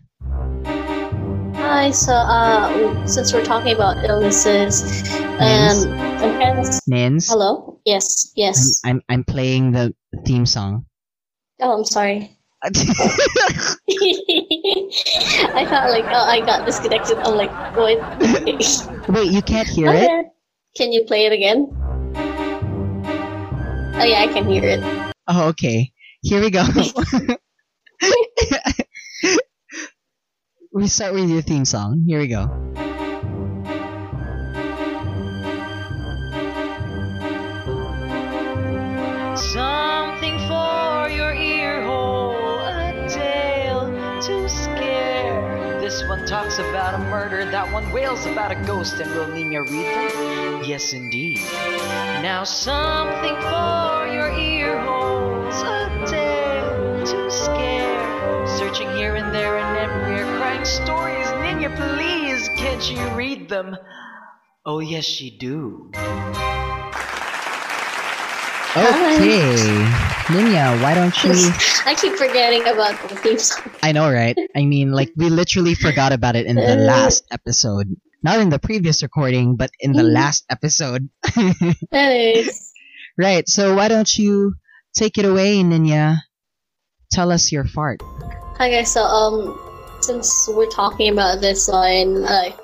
Hi. 1.57 1.91
So, 1.91 2.13
uh, 2.13 3.05
since 3.07 3.33
we're 3.35 3.45
talking 3.45 3.75
about 3.75 4.05
illnesses, 4.05 5.03
Yes. 5.19 5.85
um, 5.85 5.91
I'm 5.99 6.39
kind 6.39 6.59
of. 6.61 6.67
Nins, 6.87 7.29
Hello. 7.29 7.81
Yes. 7.85 8.31
Yes. 8.37 8.83
I'm, 8.85 8.99
I'm 8.99 9.03
I'm 9.09 9.25
playing 9.25 9.73
the 9.73 9.93
theme 10.25 10.47
song. 10.47 10.87
oh, 11.61 11.79
I'm 11.79 11.85
sorry. 11.85 12.39
I 12.63 12.71
thought 15.67 15.91
like, 15.91 16.05
oh, 16.07 16.25
I 16.31 16.41
got 16.47 16.65
disconnected. 16.67 17.19
I'm 17.19 17.35
like, 17.35 17.51
what? 17.77 17.99
Wait, 19.09 19.33
you 19.33 19.43
can't 19.43 19.67
hear 19.67 19.91
it? 19.93 20.27
Can 20.77 20.93
you 20.93 21.03
play 21.03 21.27
it 21.27 21.33
again? 21.33 21.67
Oh 24.01 24.05
yeah, 24.05 24.21
I 24.21 24.29
can 24.29 24.49
hear 24.49 24.63
it. 24.65 24.79
Oh, 25.27 25.49
okay. 25.49 25.91
Here 26.23 26.41
we 26.41 26.51
go. 26.51 26.63
we 30.73 30.87
start 30.87 31.15
with 31.15 31.29
your 31.29 31.43
theme 31.43 31.65
song. 31.65 32.05
Here 32.07 32.21
we 32.21 32.29
go. 32.29 32.47
Talks 46.29 46.59
about 46.59 46.93
a 46.93 46.99
murder, 46.99 47.47
that 47.47 47.73
one 47.73 47.91
wails 47.91 48.27
about 48.27 48.53
a 48.53 48.55
ghost, 48.67 49.01
and 49.01 49.11
will 49.13 49.29
Nina 49.29 49.63
read 49.63 50.13
them? 50.13 50.63
Yes, 50.63 50.93
indeed. 50.93 51.39
Now, 52.21 52.45
something 52.45 53.35
for 53.37 54.07
your 54.13 54.31
ear 54.39 54.79
holes, 54.79 55.63
a 55.63 56.05
tale 56.07 57.07
to 57.07 57.31
scare. 57.31 58.47
Searching 58.47 58.91
here 58.91 59.17
and 59.17 59.35
there 59.35 59.57
and 59.57 59.79
everywhere, 59.79 60.27
crying 60.37 60.67
stories. 60.67 61.31
Nina, 61.41 61.75
please, 61.75 62.51
can't 62.51 62.91
you 62.91 62.99
read 63.17 63.49
them? 63.49 63.75
Oh, 64.67 64.81
yes, 64.81 65.07
she 65.07 65.31
do. 65.31 65.91
Okay. 68.77 70.15
Niña, 70.29 70.81
why 70.83 70.95
don't 70.95 71.15
you 71.25 71.33
I 71.87 71.95
keep 71.95 72.13
forgetting 72.17 72.63
about 72.69 73.01
the 73.09 73.17
theme 73.17 73.39
song. 73.39 73.65
I 73.83 73.93
know, 73.93 74.13
right? 74.13 74.37
I 74.55 74.65
mean, 74.67 74.93
like, 74.93 75.11
we 75.17 75.31
literally 75.31 75.75
forgot 75.75 76.13
about 76.13 76.37
it 76.37 76.45
in 76.47 76.57
the 76.57 76.77
last 76.93 77.25
episode. 77.33 77.89
Not 78.23 78.41
in 78.41 78.51
the 78.51 78.59
previous 78.59 79.03
recording, 79.03 79.57
but 79.57 79.71
in 79.81 79.93
the 79.93 80.03
Mhm. 80.03 80.13
last 80.13 80.45
episode. 80.51 81.09
Anyways, 81.93 82.73
right, 83.17 83.49
so 83.49 83.75
why 83.77 83.89
don't 83.89 84.11
you 84.19 84.55
take 84.95 85.17
it 85.19 85.25
away, 85.25 85.63
Niña? 85.63 86.19
Tell 87.11 87.33
us 87.33 87.51
your 87.51 87.65
fart. 87.65 88.01
hi 88.59 88.69
guys. 88.71 88.93
So 88.93 89.03
um, 89.05 89.57
since 90.03 90.49
we're 90.53 90.69
talking 90.69 91.13
about 91.13 91.41
this 91.41 91.69
one, 91.69 92.21
like 92.23 92.55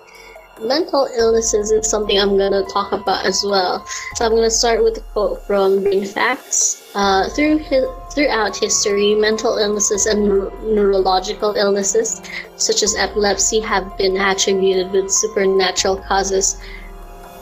mental 0.60 1.08
illnesses 1.18 1.70
is 1.70 1.88
something 1.88 2.18
I'm 2.18 2.36
gonna 2.36 2.64
talk 2.64 2.92
about 2.92 3.24
as 3.26 3.44
well. 3.44 3.84
So 4.14 4.24
I'm 4.24 4.34
gonna 4.34 4.50
start 4.50 4.82
with 4.82 4.98
a 4.98 5.00
quote 5.12 5.42
from 5.46 5.82
Brain 5.82 6.04
Facts. 6.04 6.82
Uh, 6.94 7.28
through 7.30 7.58
hi- 7.58 7.90
throughout 8.14 8.56
history, 8.56 9.14
mental 9.14 9.58
illnesses 9.58 10.06
and 10.06 10.28
neur- 10.28 10.52
neurological 10.62 11.54
illnesses, 11.56 12.20
such 12.56 12.82
as 12.82 12.94
epilepsy, 12.96 13.60
have 13.60 13.96
been 13.98 14.16
attributed 14.16 14.92
with 14.92 15.10
supernatural 15.10 15.96
causes 15.96 16.56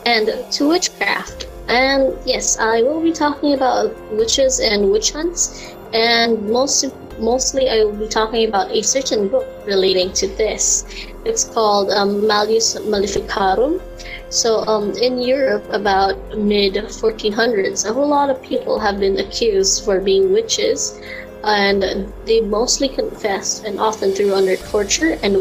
and 0.07 0.31
to 0.51 0.69
witchcraft. 0.69 1.47
And 1.69 2.15
yes, 2.25 2.59
I 2.59 2.83
will 2.83 3.01
be 3.03 3.13
talking 3.13 3.55
about 3.55 3.95
witches 4.13 4.61
and 4.61 4.91
witch 4.91 5.13
hunts 5.13 5.75
and 5.93 6.49
most 6.49 6.85
mostly 7.19 7.69
I 7.69 7.85
will 7.85 7.93
be 7.93 8.09
talking 8.09 8.49
about 8.49 8.71
a 8.71 8.83
certain 8.83 9.29
book 9.29 9.47
relating 9.67 10.13
to 10.15 10.27
this. 10.27 10.85
It's 11.25 11.45
called 11.45 11.91
um, 11.91 12.27
Malleus 12.27 12.75
Maleficarum. 12.81 13.81
So 14.29 14.65
um, 14.67 14.91
in 14.93 15.21
Europe, 15.21 15.65
about 15.71 16.17
mid 16.37 16.75
1400s, 16.75 17.89
a 17.89 17.93
whole 17.93 18.09
lot 18.09 18.29
of 18.29 18.43
people 18.43 18.81
have 18.81 18.99
been 18.99 19.19
accused 19.19 19.85
for 19.85 20.01
being 20.01 20.33
witches, 20.33 21.01
and 21.45 22.13
they 22.27 22.41
mostly 22.41 22.89
confessed 22.89 23.65
and 23.65 23.79
often 23.79 24.13
threw 24.13 24.35
under 24.35 24.57
torture. 24.57 25.19
And 25.23 25.37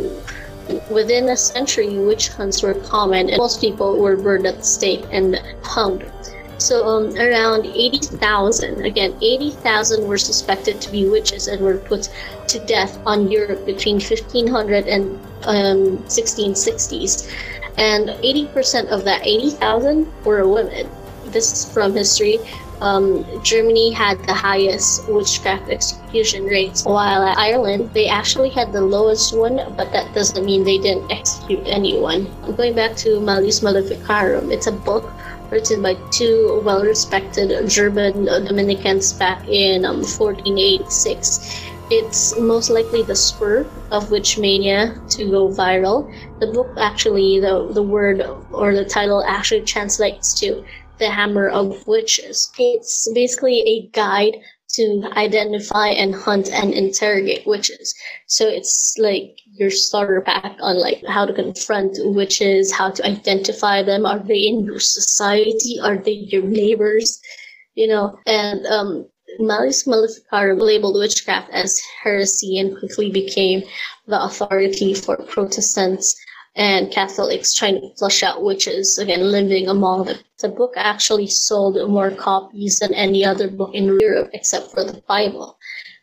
within 0.91 1.29
a 1.29 1.37
century, 1.37 1.97
witch 1.97 2.29
hunts 2.29 2.61
were 2.61 2.75
common, 2.75 3.29
and 3.29 3.37
most 3.37 3.59
people 3.59 3.97
were 3.97 4.17
burned 4.17 4.45
at 4.45 4.57
the 4.57 4.63
stake 4.63 5.05
and 5.11 5.41
hung. 5.63 6.03
So 6.59 6.85
um, 6.85 7.17
around 7.17 7.65
80,000, 7.65 8.85
again, 8.85 9.15
80,000 9.19 10.07
were 10.07 10.19
suspected 10.19 10.79
to 10.81 10.91
be 10.91 11.09
witches 11.09 11.47
and 11.47 11.59
were 11.59 11.77
put 11.77 12.07
to 12.49 12.59
death 12.59 12.99
on 13.07 13.31
Europe 13.31 13.65
between 13.65 13.95
1500 13.95 14.85
and 14.85 15.19
um, 15.43 15.97
1660s. 16.07 17.31
And 17.77 18.09
80% 18.09 18.87
of 18.87 19.03
that 19.05 19.25
80,000 19.25 20.07
were 20.25 20.47
women. 20.47 20.89
This 21.27 21.51
is 21.51 21.73
from 21.73 21.93
history. 21.93 22.39
Um, 22.81 23.23
Germany 23.43 23.91
had 23.91 24.17
the 24.25 24.33
highest 24.33 25.07
witchcraft 25.07 25.69
execution 25.69 26.45
rates, 26.45 26.83
while 26.83 27.23
at 27.23 27.37
Ireland 27.37 27.91
they 27.93 28.07
actually 28.07 28.49
had 28.49 28.73
the 28.73 28.81
lowest 28.81 29.37
one, 29.37 29.57
but 29.77 29.91
that 29.93 30.13
doesn't 30.15 30.43
mean 30.43 30.63
they 30.63 30.79
didn't 30.79 31.11
execute 31.11 31.61
anyone. 31.67 32.25
Going 32.57 32.73
back 32.73 32.95
to 33.05 33.19
Malleus 33.19 33.61
Maleficarum, 33.61 34.51
it's 34.51 34.65
a 34.65 34.71
book 34.71 35.13
written 35.51 35.83
by 35.83 35.93
two 36.09 36.61
well-respected 36.65 37.69
German 37.69 38.25
Dominicans 38.25 39.13
back 39.13 39.47
in 39.47 39.85
um, 39.85 39.97
1486. 40.01 41.70
It's 41.93 42.39
most 42.39 42.69
likely 42.69 43.03
the 43.03 43.17
spur 43.17 43.67
of 43.91 44.11
witch 44.11 44.37
mania 44.37 44.95
to 45.09 45.29
go 45.29 45.49
viral. 45.49 46.09
The 46.39 46.47
book 46.47 46.69
actually, 46.77 47.41
the, 47.41 47.67
the 47.73 47.83
word 47.83 48.21
or 48.53 48.73
the 48.73 48.85
title 48.85 49.25
actually 49.27 49.63
translates 49.63 50.33
to 50.39 50.63
the 50.99 51.09
hammer 51.09 51.49
of 51.49 51.85
witches. 51.85 52.49
It's 52.57 53.11
basically 53.13 53.59
a 53.67 53.89
guide 53.91 54.37
to 54.75 55.11
identify 55.17 55.89
and 55.89 56.15
hunt 56.15 56.49
and 56.53 56.73
interrogate 56.73 57.45
witches. 57.45 57.93
So 58.27 58.47
it's 58.47 58.95
like 58.97 59.37
your 59.45 59.69
starter 59.69 60.21
pack 60.21 60.55
on 60.61 60.79
like 60.79 61.03
how 61.05 61.25
to 61.25 61.33
confront 61.33 61.97
witches, 62.15 62.71
how 62.71 62.91
to 62.91 63.05
identify 63.05 63.83
them. 63.83 64.05
Are 64.05 64.19
they 64.19 64.47
in 64.47 64.63
your 64.63 64.79
society? 64.79 65.77
Are 65.83 65.97
they 65.97 66.23
your 66.31 66.43
neighbors? 66.43 67.19
You 67.75 67.87
know, 67.87 68.17
and 68.25 68.65
um, 68.67 69.10
Malleus 69.39 69.87
Maleficarum 69.87 70.59
labeled 70.59 70.95
witchcraft 70.95 71.49
as 71.51 71.79
heresy 72.03 72.59
and 72.59 72.77
quickly 72.77 73.09
became 73.11 73.63
the 74.07 74.21
authority 74.21 74.93
for 74.93 75.17
Protestants 75.17 76.15
and 76.55 76.91
Catholics 76.91 77.53
trying 77.53 77.79
to 77.79 77.95
flush 77.97 78.23
out 78.23 78.43
witches, 78.43 78.97
again, 78.97 79.31
living 79.31 79.69
among 79.69 80.05
them. 80.05 80.17
The 80.39 80.49
book 80.49 80.73
actually 80.75 81.27
sold 81.27 81.77
more 81.89 82.11
copies 82.11 82.79
than 82.79 82.93
any 82.93 83.23
other 83.23 83.49
book 83.49 83.71
in 83.73 83.97
Europe 84.01 84.31
except 84.33 84.71
for 84.71 84.83
the 84.83 85.01
Bible. 85.07 85.57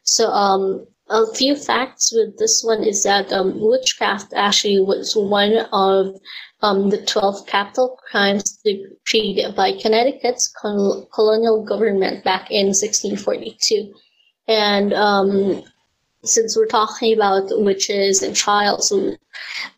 So, 0.04 0.30
um, 0.30 0.86
a 1.10 1.26
few 1.34 1.56
facts 1.56 2.12
with 2.12 2.38
this 2.38 2.62
one 2.62 2.84
is 2.84 3.02
that 3.04 3.32
um, 3.32 3.60
witchcraft 3.60 4.32
actually 4.34 4.80
was 4.80 5.16
one 5.16 5.66
of 5.72 6.14
um, 6.60 6.90
the 6.90 7.04
12 7.04 7.46
capital 7.46 7.98
crimes 8.10 8.58
decreed 8.64 9.54
by 9.56 9.72
Connecticut's 9.72 10.48
colonial 11.12 11.64
government 11.64 12.24
back 12.24 12.50
in 12.50 12.68
1642. 12.68 13.94
And 14.48 14.92
um, 14.94 15.62
since 16.24 16.56
we're 16.56 16.66
talking 16.66 17.14
about 17.14 17.44
witches 17.62 18.22
and 18.22 18.34
trials, 18.34 18.92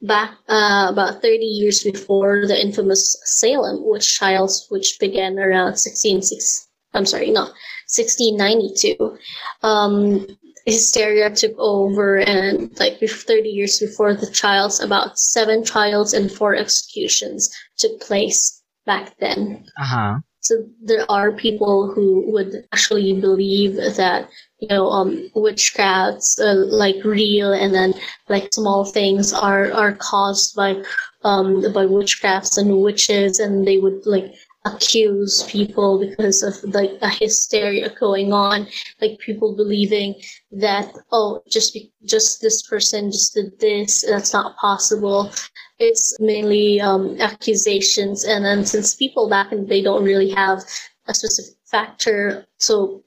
back 0.03 0.33
uh, 0.49 0.89
about 0.91 1.21
30 1.23 1.45
years 1.45 1.83
before 1.83 2.47
the 2.47 2.61
infamous 2.61 3.17
Salem 3.25 3.85
witch 3.85 4.17
trials, 4.17 4.67
which 4.71 4.99
began 4.99 5.39
around 5.39 5.77
1660, 5.77 6.69
I'm 6.95 7.07
sorry, 7.07 7.31
no, 7.31 7.43
1692, 7.91 9.19
um, 9.63 10.27
hysteria 10.67 11.31
took 11.31 11.55
over, 11.59 12.19
and 12.19 12.71
like 12.79 12.99
30 13.01 13.49
years 13.49 13.79
before 13.79 14.15
the 14.15 14.31
trials, 14.31 14.81
about 14.81 15.19
seven 15.19 15.65
trials 15.65 16.13
and 16.13 16.31
four 16.31 16.55
executions 16.55 17.51
took 17.79 18.01
place 18.01 18.63
back 18.87 19.17
then. 19.19 19.65
Uh 19.79 19.85
huh. 19.85 20.15
So 20.43 20.65
there 20.83 21.05
are 21.11 21.33
people 21.33 21.93
who 21.93 22.25
would 22.33 22.65
actually 22.73 23.13
believe 23.21 23.77
that 23.77 24.29
you 24.59 24.69
know 24.69 24.89
um 24.89 25.31
witchcrafts 25.35 26.39
uh, 26.41 26.55
like 26.83 27.05
real 27.05 27.53
and 27.53 27.75
then 27.75 27.95
like 28.29 28.53
small 28.53 28.85
things 28.85 29.33
are 29.33 29.71
are 29.73 29.93
caused 29.93 30.57
by 30.57 30.83
um 31.25 31.61
by 31.73 31.85
witchcrafts 31.85 32.57
and 32.59 32.81
witches 32.81 33.39
and 33.39 33.67
they 33.67 33.79
would 33.79 34.05
like 34.07 34.33
accuse 34.67 35.43
people 35.45 35.99
because 35.99 36.43
of 36.43 36.63
like 36.75 36.91
a 37.01 37.09
hysteria 37.09 37.89
going 37.99 38.31
on 38.33 38.67
like 39.01 39.19
people 39.19 39.57
believing 39.57 40.15
that 40.53 40.93
oh 41.13 41.43
just 41.49 41.73
be, 41.73 41.91
just 42.05 42.43
this 42.43 42.63
person 42.63 43.11
just 43.11 43.35
did 43.35 43.59
this 43.59 44.05
that's 44.07 44.33
not 44.33 44.57
possible. 44.57 45.33
It's 45.79 46.15
mainly 46.21 46.79
um, 46.79 47.19
accusations 47.21 48.25
and 48.25 48.45
then 48.45 48.67
since 48.67 48.95
people 48.95 49.31
back 49.31 49.51
and 49.51 49.67
they 49.67 49.81
don't 49.81 50.05
really 50.05 50.31
have 50.31 50.63
a 51.07 51.15
specific 51.15 51.55
factor 51.65 52.47
so 52.59 53.03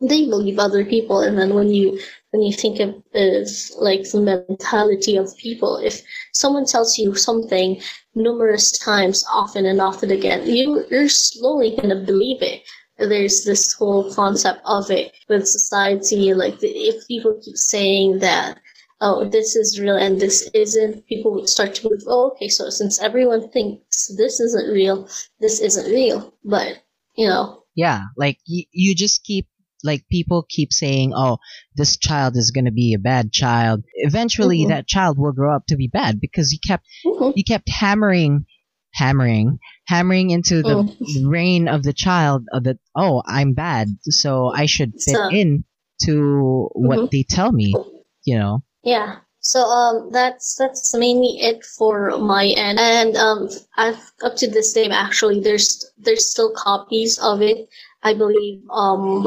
they 0.00 0.26
believe 0.26 0.58
other 0.58 0.84
people 0.84 1.20
and 1.20 1.38
then 1.38 1.54
when 1.54 1.70
you 1.70 1.98
when 2.30 2.42
you 2.42 2.52
think 2.52 2.80
of, 2.80 2.94
like 3.78 4.02
the 4.10 4.20
mentality 4.48 5.16
of 5.16 5.34
people 5.38 5.78
if 5.78 6.02
someone 6.32 6.66
tells 6.66 6.98
you 6.98 7.14
something 7.14 7.80
numerous 8.14 8.70
times 8.78 9.24
often 9.32 9.64
and 9.64 9.80
often 9.80 10.10
again 10.10 10.46
you 10.46 10.84
you're 10.90 11.08
slowly 11.08 11.74
going 11.76 11.88
to 11.88 11.96
believe 11.96 12.42
it. 12.42 12.62
There's 12.98 13.44
this 13.44 13.74
whole 13.74 14.12
concept 14.14 14.60
of 14.66 14.90
it 14.90 15.12
with 15.28 15.46
society 15.48 16.34
like 16.34 16.56
if 16.62 17.06
people 17.08 17.40
keep 17.42 17.56
saying 17.56 18.18
that 18.20 18.58
oh 19.00 19.24
this 19.28 19.56
is 19.56 19.78
real 19.80 19.96
and 19.96 20.20
this 20.20 20.50
isn't 20.54 21.06
people 21.06 21.32
would 21.34 21.48
start 21.48 21.74
to 21.76 21.88
move 21.88 22.02
oh 22.06 22.30
okay 22.32 22.48
so 22.48 22.68
since 22.70 23.00
everyone 23.00 23.48
thinks 23.50 24.08
this 24.16 24.40
isn't 24.40 24.72
real 24.72 25.08
this 25.40 25.60
isn't 25.60 25.90
real. 25.90 26.34
But 26.44 26.82
you 27.16 27.28
know. 27.28 27.64
Yeah 27.74 28.04
like 28.16 28.38
y- 28.48 28.66
you 28.72 28.94
just 28.94 29.22
keep 29.24 29.46
like 29.84 30.06
people 30.10 30.46
keep 30.48 30.72
saying, 30.72 31.12
"Oh, 31.14 31.38
this 31.74 31.96
child 31.96 32.36
is 32.36 32.50
going 32.50 32.64
to 32.64 32.72
be 32.72 32.94
a 32.94 32.98
bad 32.98 33.32
child." 33.32 33.84
Eventually, 33.94 34.60
mm-hmm. 34.60 34.70
that 34.70 34.86
child 34.86 35.18
will 35.18 35.32
grow 35.32 35.54
up 35.54 35.66
to 35.68 35.76
be 35.76 35.88
bad 35.88 36.20
because 36.20 36.52
you 36.52 36.58
kept 36.66 36.86
mm-hmm. 37.04 37.30
you 37.34 37.44
kept 37.44 37.68
hammering, 37.68 38.46
hammering, 38.94 39.58
hammering 39.86 40.30
into 40.30 40.62
the 40.62 40.82
mm. 40.84 41.28
brain 41.28 41.68
of 41.68 41.82
the 41.82 41.92
child 41.92 42.44
that. 42.52 42.78
Oh, 42.94 43.22
I'm 43.26 43.54
bad, 43.54 43.88
so 44.02 44.52
I 44.54 44.66
should 44.66 44.92
fit 44.92 45.16
so, 45.16 45.28
in 45.28 45.64
to 46.04 46.68
what 46.72 46.98
mm-hmm. 46.98 47.06
they 47.12 47.24
tell 47.28 47.52
me. 47.52 47.74
You 48.24 48.38
know. 48.38 48.64
Yeah. 48.82 49.16
So 49.46 49.60
um, 49.60 50.10
that's 50.10 50.56
that's 50.56 50.92
mainly 50.92 51.38
it 51.40 51.64
for 51.64 52.18
my 52.18 52.46
end, 52.46 52.80
and 52.80 53.16
um, 53.16 53.48
I've 53.76 54.12
up 54.24 54.34
to 54.38 54.50
this 54.50 54.72
day 54.72 54.88
actually 54.90 55.38
there's 55.38 55.88
there's 55.96 56.28
still 56.28 56.52
copies 56.52 57.16
of 57.20 57.42
it. 57.42 57.68
I 58.08 58.14
believe 58.14 58.62
um 58.70 59.26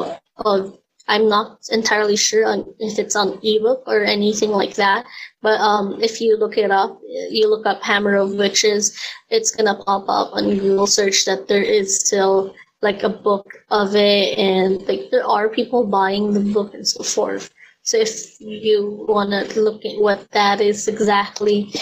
I'm 1.09 1.27
not 1.27 1.67
entirely 1.71 2.15
sure 2.15 2.45
on 2.45 2.59
if 2.77 2.99
it's 2.99 3.15
on 3.15 3.39
ebook 3.43 3.83
or 3.87 4.03
anything 4.03 4.51
like 4.51 4.75
that. 4.75 5.05
But 5.41 5.59
um, 5.59 5.97
if 6.01 6.21
you 6.21 6.37
look 6.37 6.55
it 6.57 6.69
up, 6.69 7.01
you 7.31 7.49
look 7.49 7.65
up 7.65 7.81
Hammer 7.81 8.15
of 8.15 8.35
Witches, 8.35 8.95
it's 9.29 9.49
gonna 9.49 9.73
pop 9.83 10.05
up 10.07 10.29
on 10.33 10.55
Google 10.59 10.85
search 10.85 11.25
that 11.25 11.47
there 11.47 11.63
is 11.63 11.99
still 12.05 12.53
like 12.81 13.01
a 13.01 13.09
book 13.09 13.47
of 13.71 13.95
it, 13.95 14.37
and 14.37 14.87
like 14.87 15.09
there 15.09 15.25
are 15.25 15.49
people 15.49 15.83
buying 15.87 16.31
the 16.33 16.45
book 16.53 16.75
and 16.75 16.87
so 16.87 17.03
forth. 17.03 17.49
So 17.81 17.97
if 17.97 18.39
you 18.39 19.05
wanna 19.09 19.45
look 19.55 19.83
at 19.85 19.99
what 19.99 20.29
that 20.31 20.61
is 20.61 20.87
exactly, 20.87 21.73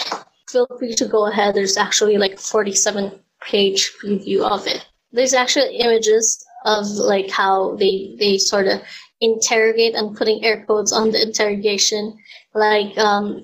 feel 0.48 0.66
free 0.78 0.94
to 0.94 1.06
go 1.06 1.26
ahead. 1.26 1.54
There's 1.54 1.76
actually 1.76 2.16
like 2.16 2.40
47 2.40 3.12
page 3.42 3.92
preview 4.00 4.40
of 4.40 4.66
it. 4.66 4.86
There's 5.12 5.34
actually 5.34 5.76
images 5.76 6.44
of 6.64 6.86
like 6.86 7.30
how 7.30 7.76
they 7.76 8.14
they 8.18 8.38
sort 8.38 8.66
of 8.66 8.80
interrogate 9.20 9.94
and 9.94 10.16
putting 10.16 10.44
air 10.44 10.64
quotes 10.64 10.92
on 10.92 11.10
the 11.10 11.20
interrogation, 11.22 12.16
like 12.54 12.96
um, 12.98 13.42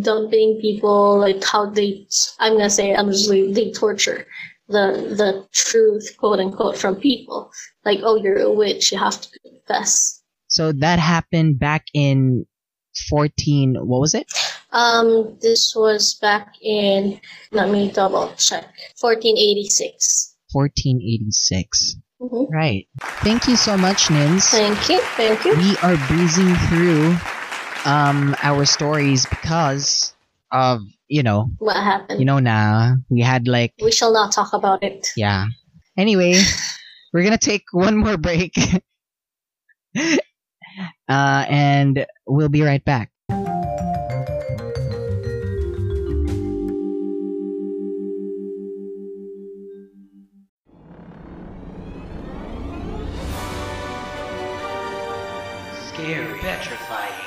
dumping 0.00 0.58
people, 0.60 1.18
like 1.18 1.42
how 1.44 1.66
they 1.66 2.06
I'm 2.38 2.54
gonna 2.54 2.70
say 2.70 2.94
honestly 2.94 3.52
they 3.52 3.72
torture 3.72 4.26
the 4.68 5.14
the 5.16 5.46
truth 5.52 6.16
quote 6.18 6.40
unquote 6.40 6.76
from 6.76 6.96
people. 6.96 7.50
Like 7.84 8.00
oh 8.02 8.16
you're 8.16 8.38
a 8.38 8.50
witch, 8.50 8.92
you 8.92 8.98
have 8.98 9.20
to 9.20 9.38
confess. 9.40 10.22
So 10.48 10.72
that 10.72 10.98
happened 10.98 11.58
back 11.58 11.86
in 11.94 12.46
14 13.08 13.76
what 13.86 14.00
was 14.00 14.14
it 14.14 14.30
um 14.72 15.36
this 15.40 15.74
was 15.74 16.14
back 16.20 16.54
in 16.60 17.18
let 17.50 17.70
me 17.70 17.90
double 17.90 18.28
check 18.36 18.64
1486 19.00 20.36
1486 20.52 21.96
Mhm. 22.22 22.46
Right. 22.54 22.86
Thank 23.26 23.48
you 23.48 23.56
so 23.56 23.76
much, 23.76 24.06
Nins. 24.10 24.46
Thank 24.50 24.88
you, 24.88 25.00
thank 25.18 25.44
you. 25.44 25.54
we 25.58 25.76
are 25.82 25.96
breezing 26.06 26.54
through 26.70 27.16
um 27.84 28.36
our 28.42 28.64
stories 28.64 29.26
because 29.26 30.14
of 30.52 30.80
you 31.08 31.22
know 31.22 31.50
What 31.58 31.76
happened? 31.82 32.20
you 32.20 32.26
know 32.26 32.38
na 32.38 32.94
we 33.10 33.20
had 33.26 33.48
like 33.50 33.74
we 33.82 33.90
shall 33.90 34.12
not 34.14 34.30
talk 34.30 34.52
about 34.54 34.82
it. 34.86 35.10
yeah 35.18 35.46
anyway 35.98 36.38
we're 37.12 37.24
gonna 37.26 37.38
take 37.42 37.64
one 37.74 37.96
more 37.98 38.16
break 38.16 38.54
uh 39.98 41.42
and 41.50 42.06
we'll 42.26 42.48
be 42.48 42.62
right 42.62 42.84
back 42.84 43.10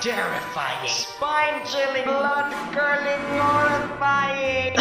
terrifying, 0.06 0.88
spine-chilling, 0.88 2.04
blood-curdling, 2.04 3.20
horrifying. 3.42 4.76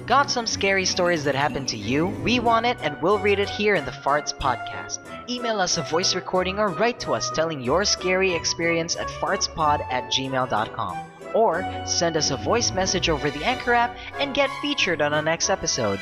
Got 0.06 0.30
some 0.30 0.46
scary 0.46 0.86
stories 0.86 1.24
that 1.24 1.34
happened 1.34 1.68
to 1.68 1.76
you? 1.76 2.06
We 2.06 2.40
want 2.40 2.64
it 2.64 2.78
and 2.80 2.96
we'll 3.02 3.18
read 3.18 3.38
it 3.38 3.50
here 3.50 3.74
in 3.74 3.84
the 3.84 3.90
Farts 3.90 4.34
Podcast. 4.34 5.00
Email 5.28 5.60
us 5.60 5.76
a 5.76 5.82
voice 5.82 6.14
recording 6.14 6.58
or 6.58 6.68
write 6.68 6.98
to 7.00 7.12
us 7.12 7.30
telling 7.30 7.60
your 7.60 7.84
scary 7.84 8.32
experience 8.32 8.96
at 8.96 9.08
fartspod 9.08 9.84
at 9.92 10.04
gmail.com. 10.04 10.98
Or 11.34 11.84
send 11.84 12.16
us 12.16 12.30
a 12.30 12.38
voice 12.38 12.72
message 12.72 13.10
over 13.10 13.30
the 13.30 13.44
Anchor 13.44 13.74
app 13.74 13.94
and 14.18 14.34
get 14.34 14.48
featured 14.62 15.02
on 15.02 15.12
our 15.12 15.22
next 15.22 15.50
episode. 15.50 16.00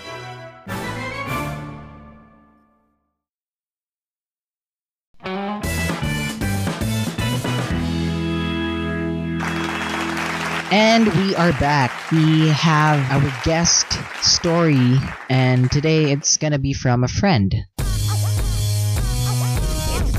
And 10.72 11.12
we 11.14 11.34
are 11.34 11.50
back 11.54 11.90
we 12.12 12.46
have 12.48 13.00
our 13.10 13.28
guest 13.42 13.98
story 14.22 14.98
and 15.28 15.68
today 15.68 16.12
it's 16.12 16.36
gonna 16.36 16.60
be 16.60 16.72
from 16.72 17.02
a 17.02 17.08
friend 17.08 17.52
It's 17.78 18.06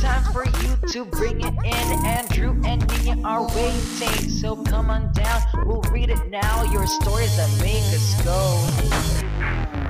time 0.02 0.24
for 0.34 0.44
you 0.46 0.76
to 0.90 1.06
bring 1.06 1.40
it 1.40 1.54
in. 1.64 2.06
Andrew 2.06 2.52
and 2.66 2.82
Niña 2.82 3.24
are 3.24 3.48
waiting, 3.56 4.30
so 4.30 4.58
come 4.64 4.90
on 4.90 5.14
down. 5.14 5.42
We'll 5.66 5.84
read 5.84 6.10
it 6.10 6.28
now. 6.28 6.64
Your 6.64 6.86
stories 6.86 7.34
that 7.38 7.50
make 7.62 7.84
us 7.94 8.22
go. 8.26 8.68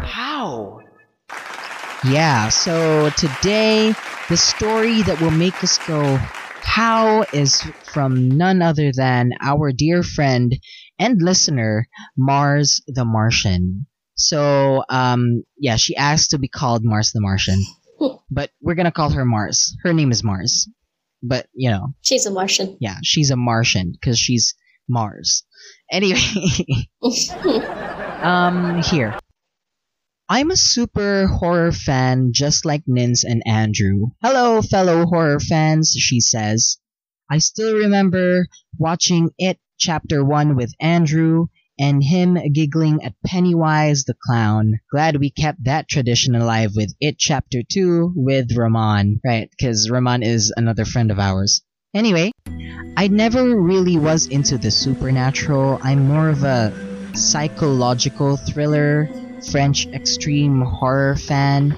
How? 0.06 0.80
Yeah, 2.08 2.50
so 2.50 3.10
today 3.17 3.95
the 4.30 4.38
story 4.38 5.02
that 5.04 5.19
will 5.21 5.32
make 5.32 5.63
us 5.63 5.80
go 5.88 6.19
how 6.63 7.26
is 7.32 7.71
from 7.84 8.30
none 8.38 8.62
other 8.62 8.91
than 8.95 9.32
our 9.41 9.71
dear 9.71 10.04
friend 10.04 10.54
and 11.00 11.21
listener 11.21 11.88
Mars 12.17 12.82
the 12.88 13.06
Martian. 13.06 13.86
So 14.15 14.84
um 14.89 15.43
yeah, 15.58 15.76
she 15.78 15.95
asked 15.95 16.32
to 16.32 16.38
be 16.39 16.47
called 16.47 16.84
Mars 16.84 17.12
the 17.13 17.21
Martian. 17.21 17.63
But 18.32 18.50
we're 18.62 18.76
going 18.76 18.86
to 18.86 18.91
call 18.91 19.12
her 19.12 19.26
Mars. 19.26 19.76
Her 19.84 19.93
name 19.93 20.10
is 20.12 20.24
Mars. 20.24 20.67
But, 21.21 21.47
you 21.54 21.69
know, 21.69 21.89
She's 22.02 22.26
a 22.26 22.32
Martian. 22.32 22.78
yeah, 22.80 22.95
she's 23.04 23.30
a 23.30 23.36
Martian 23.36 23.93
cuz 24.02 24.17
she's 24.17 24.56
Mars. 24.89 25.43
Anyway, 25.91 26.17
um 28.24 28.82
here 28.84 29.17
i'm 30.32 30.50
a 30.50 30.56
super 30.56 31.28
horror 31.28 31.74
fan 31.74 32.32
just 32.32 32.63
like 32.63 32.84
nins 32.88 33.26
and 33.26 33.44
andrew. 33.46 34.06
Hello 34.24 34.62
fellow 34.62 35.06
horror 35.06 35.41
fans 35.41 35.94
she 36.00 36.22
says. 36.22 36.78
I 37.30 37.39
still 37.39 37.76
remember 37.76 38.48
watching 38.78 39.32
it 39.38 39.60
chapter 39.78 40.24
1 40.24 40.56
with 40.56 40.72
andrew 40.80 41.48
and 41.78 42.02
him 42.02 42.38
giggling 42.54 43.04
at 43.04 43.13
pennywise 43.26 44.06
the 44.06 44.15
clown. 44.26 44.80
Glad 44.89 45.17
we 45.17 45.32
kept 45.32 45.65
that 45.65 45.89
tradition 45.89 46.34
alive 46.34 46.72
with 46.78 46.96
it 47.02 47.17
chapter 47.20 47.62
2 47.70 48.13
with 48.15 48.56
Rahman, 48.56 49.20
right 49.26 49.50
because 49.50 49.89
Rahman 49.89 50.24
is 50.24 50.54
another 50.56 50.86
friend 50.86 51.12
of 51.12 51.20
ours. 51.20 51.62
Anyway 51.94 52.32
I 52.96 53.10
never 53.10 53.60
really 53.60 53.98
was 53.98 54.28
into 54.28 54.58
the 54.58 54.72
supernatural. 54.72 55.78
I'm 55.84 56.08
more 56.08 56.30
of 56.30 56.46
a 56.46 56.72
psychological 57.15 58.38
thriller, 58.38 59.10
French 59.49 59.88
extreme 59.88 60.62
horror 60.62 61.15
fan. 61.15 61.77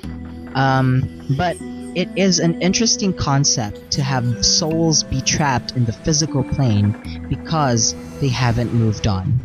Um, 0.55 1.25
but 1.37 1.57
it 1.95 2.09
is 2.15 2.39
an 2.39 2.59
interesting 2.61 3.13
concept 3.13 3.91
to 3.91 4.03
have 4.03 4.43
souls 4.45 5.03
be 5.03 5.21
trapped 5.21 5.75
in 5.75 5.85
the 5.85 5.93
physical 5.93 6.43
plane 6.43 7.25
because 7.29 7.95
they 8.19 8.29
haven't 8.29 8.73
moved 8.73 9.07
on. 9.07 9.39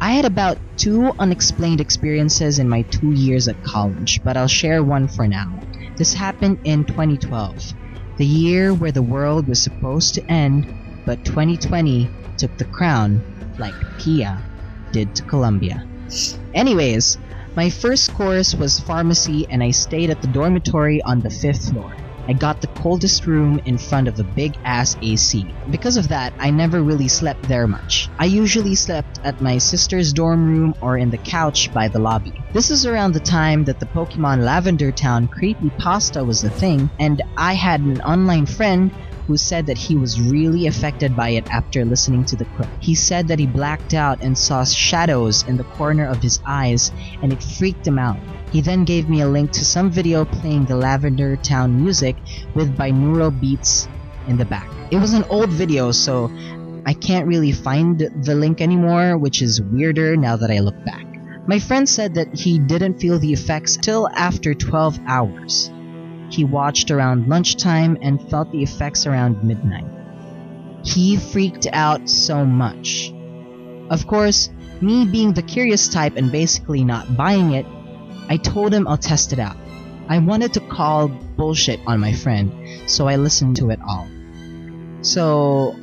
I 0.00 0.12
had 0.12 0.24
about 0.24 0.58
two 0.76 1.12
unexplained 1.18 1.80
experiences 1.80 2.58
in 2.58 2.68
my 2.68 2.82
two 2.82 3.12
years 3.12 3.46
at 3.46 3.62
college, 3.62 4.20
but 4.24 4.36
I'll 4.36 4.48
share 4.48 4.82
one 4.82 5.06
for 5.06 5.28
now. 5.28 5.60
This 5.96 6.12
happened 6.12 6.58
in 6.64 6.84
2012, 6.84 7.74
the 8.16 8.26
year 8.26 8.74
where 8.74 8.90
the 8.90 9.02
world 9.02 9.46
was 9.46 9.62
supposed 9.62 10.14
to 10.14 10.24
end, 10.30 10.74
but 11.06 11.24
2020 11.24 12.10
took 12.36 12.56
the 12.58 12.64
crown 12.64 13.22
like 13.58 13.74
Pia 13.98 14.42
did 14.92 15.14
to 15.14 15.22
Colombia. 15.22 15.86
Anyways, 16.54 17.18
my 17.54 17.68
first 17.68 18.14
course 18.14 18.54
was 18.54 18.80
pharmacy 18.80 19.46
and 19.50 19.62
I 19.62 19.72
stayed 19.72 20.08
at 20.08 20.22
the 20.22 20.28
dormitory 20.28 21.02
on 21.02 21.20
the 21.20 21.28
fifth 21.28 21.70
floor. 21.70 21.94
I 22.26 22.32
got 22.32 22.60
the 22.60 22.68
coldest 22.68 23.26
room 23.26 23.60
in 23.66 23.76
front 23.76 24.06
of 24.08 24.18
a 24.18 24.24
big 24.24 24.56
ass 24.64 24.96
AC. 25.02 25.44
Because 25.70 25.96
of 25.96 26.08
that, 26.08 26.32
I 26.38 26.50
never 26.50 26.80
really 26.80 27.08
slept 27.08 27.42
there 27.48 27.66
much. 27.66 28.08
I 28.18 28.26
usually 28.26 28.76
slept 28.76 29.18
at 29.24 29.42
my 29.42 29.58
sister's 29.58 30.12
dorm 30.12 30.46
room 30.46 30.74
or 30.80 30.96
in 30.96 31.10
the 31.10 31.18
couch 31.18 31.72
by 31.74 31.88
the 31.88 31.98
lobby. 31.98 32.32
This 32.52 32.70
is 32.70 32.86
around 32.86 33.12
the 33.12 33.20
time 33.20 33.64
that 33.64 33.80
the 33.80 33.86
Pokemon 33.86 34.44
Lavender 34.44 34.92
Town 34.92 35.28
creepypasta 35.28 36.24
was 36.24 36.44
a 36.44 36.50
thing, 36.50 36.88
and 37.00 37.20
I 37.36 37.54
had 37.54 37.80
an 37.80 38.00
online 38.02 38.46
friend 38.46 38.92
who 39.26 39.36
said 39.36 39.66
that 39.66 39.78
he 39.78 39.96
was 39.96 40.20
really 40.20 40.66
affected 40.66 41.16
by 41.16 41.30
it 41.30 41.50
after 41.52 41.84
listening 41.84 42.24
to 42.26 42.36
the 42.36 42.44
clip. 42.44 42.68
He 42.80 42.94
said 42.94 43.28
that 43.28 43.38
he 43.38 43.46
blacked 43.46 43.94
out 43.94 44.22
and 44.22 44.36
saw 44.36 44.64
shadows 44.64 45.44
in 45.46 45.56
the 45.56 45.64
corner 45.64 46.06
of 46.06 46.22
his 46.22 46.40
eyes 46.46 46.90
and 47.22 47.32
it 47.32 47.42
freaked 47.42 47.86
him 47.86 47.98
out. 47.98 48.18
He 48.52 48.60
then 48.60 48.84
gave 48.84 49.08
me 49.08 49.22
a 49.22 49.28
link 49.28 49.52
to 49.52 49.64
some 49.64 49.90
video 49.90 50.24
playing 50.24 50.66
the 50.66 50.76
Lavender 50.76 51.36
Town 51.36 51.82
music 51.82 52.16
with 52.54 52.76
binaural 52.76 53.38
beats 53.40 53.88
in 54.28 54.36
the 54.36 54.44
back. 54.44 54.68
It 54.90 54.98
was 54.98 55.14
an 55.14 55.24
old 55.24 55.50
video, 55.50 55.90
so 55.90 56.30
I 56.84 56.94
can't 56.94 57.26
really 57.26 57.52
find 57.52 57.98
the 57.98 58.34
link 58.34 58.60
anymore, 58.60 59.16
which 59.16 59.40
is 59.40 59.62
weirder 59.62 60.16
now 60.16 60.36
that 60.36 60.50
I 60.50 60.58
look 60.58 60.84
back. 60.84 61.06
My 61.46 61.58
friend 61.58 61.88
said 61.88 62.14
that 62.14 62.34
he 62.34 62.58
didn't 62.58 63.00
feel 63.00 63.18
the 63.18 63.32
effects 63.32 63.76
till 63.76 64.08
after 64.08 64.54
12 64.54 65.00
hours. 65.06 65.70
He 66.32 66.44
watched 66.44 66.90
around 66.90 67.28
lunchtime 67.28 67.98
and 68.00 68.18
felt 68.30 68.50
the 68.52 68.62
effects 68.62 69.06
around 69.06 69.44
midnight. 69.44 69.84
He 70.82 71.18
freaked 71.18 71.66
out 71.70 72.08
so 72.08 72.46
much. 72.46 73.12
Of 73.90 74.06
course, 74.06 74.48
me 74.80 75.04
being 75.04 75.34
the 75.34 75.42
curious 75.42 75.88
type 75.88 76.16
and 76.16 76.32
basically 76.32 76.84
not 76.84 77.18
buying 77.18 77.52
it, 77.52 77.66
I 78.30 78.38
told 78.38 78.72
him 78.72 78.88
I'll 78.88 78.96
test 78.96 79.34
it 79.34 79.38
out. 79.38 79.58
I 80.08 80.20
wanted 80.20 80.54
to 80.54 80.60
call 80.60 81.08
bullshit 81.08 81.80
on 81.86 82.00
my 82.00 82.14
friend, 82.14 82.50
so 82.90 83.08
I 83.08 83.16
listened 83.16 83.56
to 83.56 83.68
it 83.68 83.80
all. 83.86 84.08
So, 85.02 85.76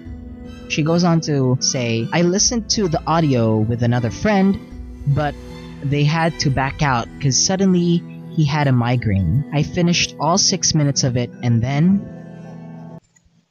she 0.67 0.81
goes 0.81 1.03
on 1.03 1.21
to 1.21 1.57
say, 1.59 2.07
I 2.11 2.23
listened 2.23 2.71
to 2.71 2.87
the 2.87 3.03
audio 3.05 3.57
with 3.57 3.83
another 3.83 4.09
friend, 4.09 4.59
but 5.05 5.35
they 5.83 6.05
had 6.05 6.39
to 6.39 6.49
back 6.49 6.81
out 6.81 7.07
because 7.17 7.37
suddenly 7.37 8.03
he 8.31 8.45
had 8.45 8.67
a 8.67 8.71
migraine. 8.71 9.49
I 9.53 9.63
finished 9.63 10.15
all 10.19 10.37
six 10.37 10.73
minutes 10.73 11.03
of 11.03 11.17
it 11.17 11.29
and 11.43 11.61
then. 11.61 12.99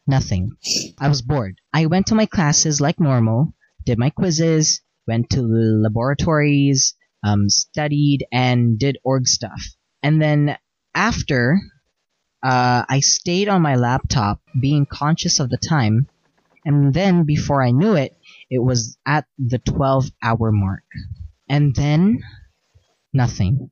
Nothing. 0.06 0.52
I 0.98 1.08
was 1.08 1.22
bored. 1.22 1.60
I 1.72 1.86
went 1.86 2.06
to 2.06 2.14
my 2.14 2.26
classes 2.26 2.80
like 2.80 2.98
normal, 2.98 3.54
did 3.84 3.98
my 3.98 4.10
quizzes, 4.10 4.80
went 5.06 5.30
to 5.30 5.42
laboratories, 5.42 6.94
um, 7.22 7.48
studied, 7.48 8.26
and 8.32 8.78
did 8.78 8.98
org 9.04 9.26
stuff. 9.26 9.60
And 10.02 10.22
then 10.22 10.56
after, 10.94 11.60
uh, 12.42 12.84
I 12.88 13.00
stayed 13.00 13.48
on 13.48 13.62
my 13.62 13.76
laptop, 13.76 14.40
being 14.60 14.86
conscious 14.86 15.40
of 15.40 15.50
the 15.50 15.58
time, 15.58 16.06
and 16.64 16.92
then 16.92 17.24
before 17.24 17.62
I 17.62 17.70
knew 17.70 17.94
it, 17.94 18.16
it 18.50 18.58
was 18.58 18.98
at 19.06 19.26
the 19.38 19.58
12 19.58 20.10
hour 20.22 20.52
mark. 20.52 20.84
And 21.48 21.74
then, 21.74 22.20
nothing. 23.12 23.70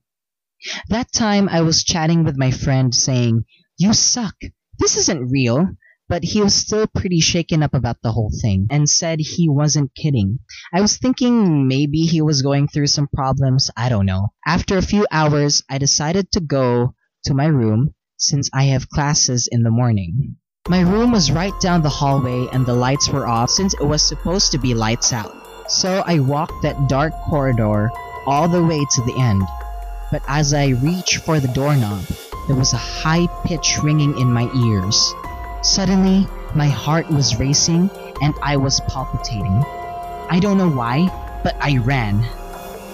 That 0.89 1.11
time 1.11 1.49
I 1.49 1.61
was 1.61 1.83
chatting 1.83 2.23
with 2.23 2.37
my 2.37 2.51
friend 2.51 2.93
saying, 2.93 3.45
You 3.77 3.93
suck. 3.93 4.35
This 4.79 4.97
isn't 4.97 5.29
real. 5.29 5.69
But 6.09 6.23
he 6.23 6.41
was 6.41 6.55
still 6.55 6.87
pretty 6.87 7.19
shaken 7.19 7.61
up 7.61 7.73
about 7.73 7.97
the 8.01 8.13
whole 8.13 8.31
thing 8.41 8.67
and 8.71 8.89
said 8.89 9.19
he 9.19 9.49
wasn't 9.49 9.93
kidding. 9.93 10.39
I 10.73 10.79
was 10.79 10.97
thinking 10.97 11.67
maybe 11.67 12.05
he 12.05 12.21
was 12.21 12.41
going 12.41 12.69
through 12.69 12.87
some 12.87 13.09
problems. 13.13 13.69
I 13.75 13.89
don't 13.89 14.05
know. 14.05 14.29
After 14.45 14.77
a 14.77 14.81
few 14.81 15.05
hours, 15.11 15.63
I 15.69 15.79
decided 15.79 16.31
to 16.31 16.39
go 16.39 16.95
to 17.25 17.33
my 17.33 17.47
room 17.47 17.93
since 18.15 18.49
I 18.53 18.63
have 18.65 18.89
classes 18.89 19.49
in 19.51 19.63
the 19.63 19.69
morning. 19.69 20.37
My 20.69 20.79
room 20.79 21.11
was 21.11 21.31
right 21.31 21.57
down 21.59 21.81
the 21.81 21.89
hallway 21.89 22.47
and 22.53 22.65
the 22.65 22.73
lights 22.73 23.09
were 23.09 23.27
off 23.27 23.49
since 23.49 23.73
it 23.73 23.83
was 23.83 24.01
supposed 24.01 24.53
to 24.53 24.57
be 24.57 24.73
lights 24.73 25.11
out. 25.11 25.35
So 25.69 26.03
I 26.05 26.19
walked 26.19 26.61
that 26.61 26.87
dark 26.87 27.13
corridor 27.29 27.91
all 28.25 28.47
the 28.47 28.63
way 28.63 28.79
to 28.79 29.01
the 29.01 29.15
end. 29.19 29.43
But 30.11 30.21
as 30.27 30.53
I 30.53 30.67
reached 30.67 31.17
for 31.17 31.39
the 31.39 31.49
doorknob, 31.49 32.05
there 32.47 32.55
was 32.55 32.71
a 32.71 32.77
high 32.77 33.27
pitch 33.45 33.77
ringing 33.83 34.17
in 34.17 34.31
my 34.31 34.49
ears. 34.55 35.13
Suddenly, 35.63 36.27
my 36.55 36.67
heart 36.67 37.09
was 37.09 37.37
racing 37.39 37.89
and 38.21 38.33
I 38.41 38.55
was 38.55 38.79
palpitating. 38.87 39.63
I 40.29 40.39
don't 40.41 40.57
know 40.57 40.69
why, 40.69 41.07
but 41.43 41.55
I 41.59 41.77
ran. 41.77 42.23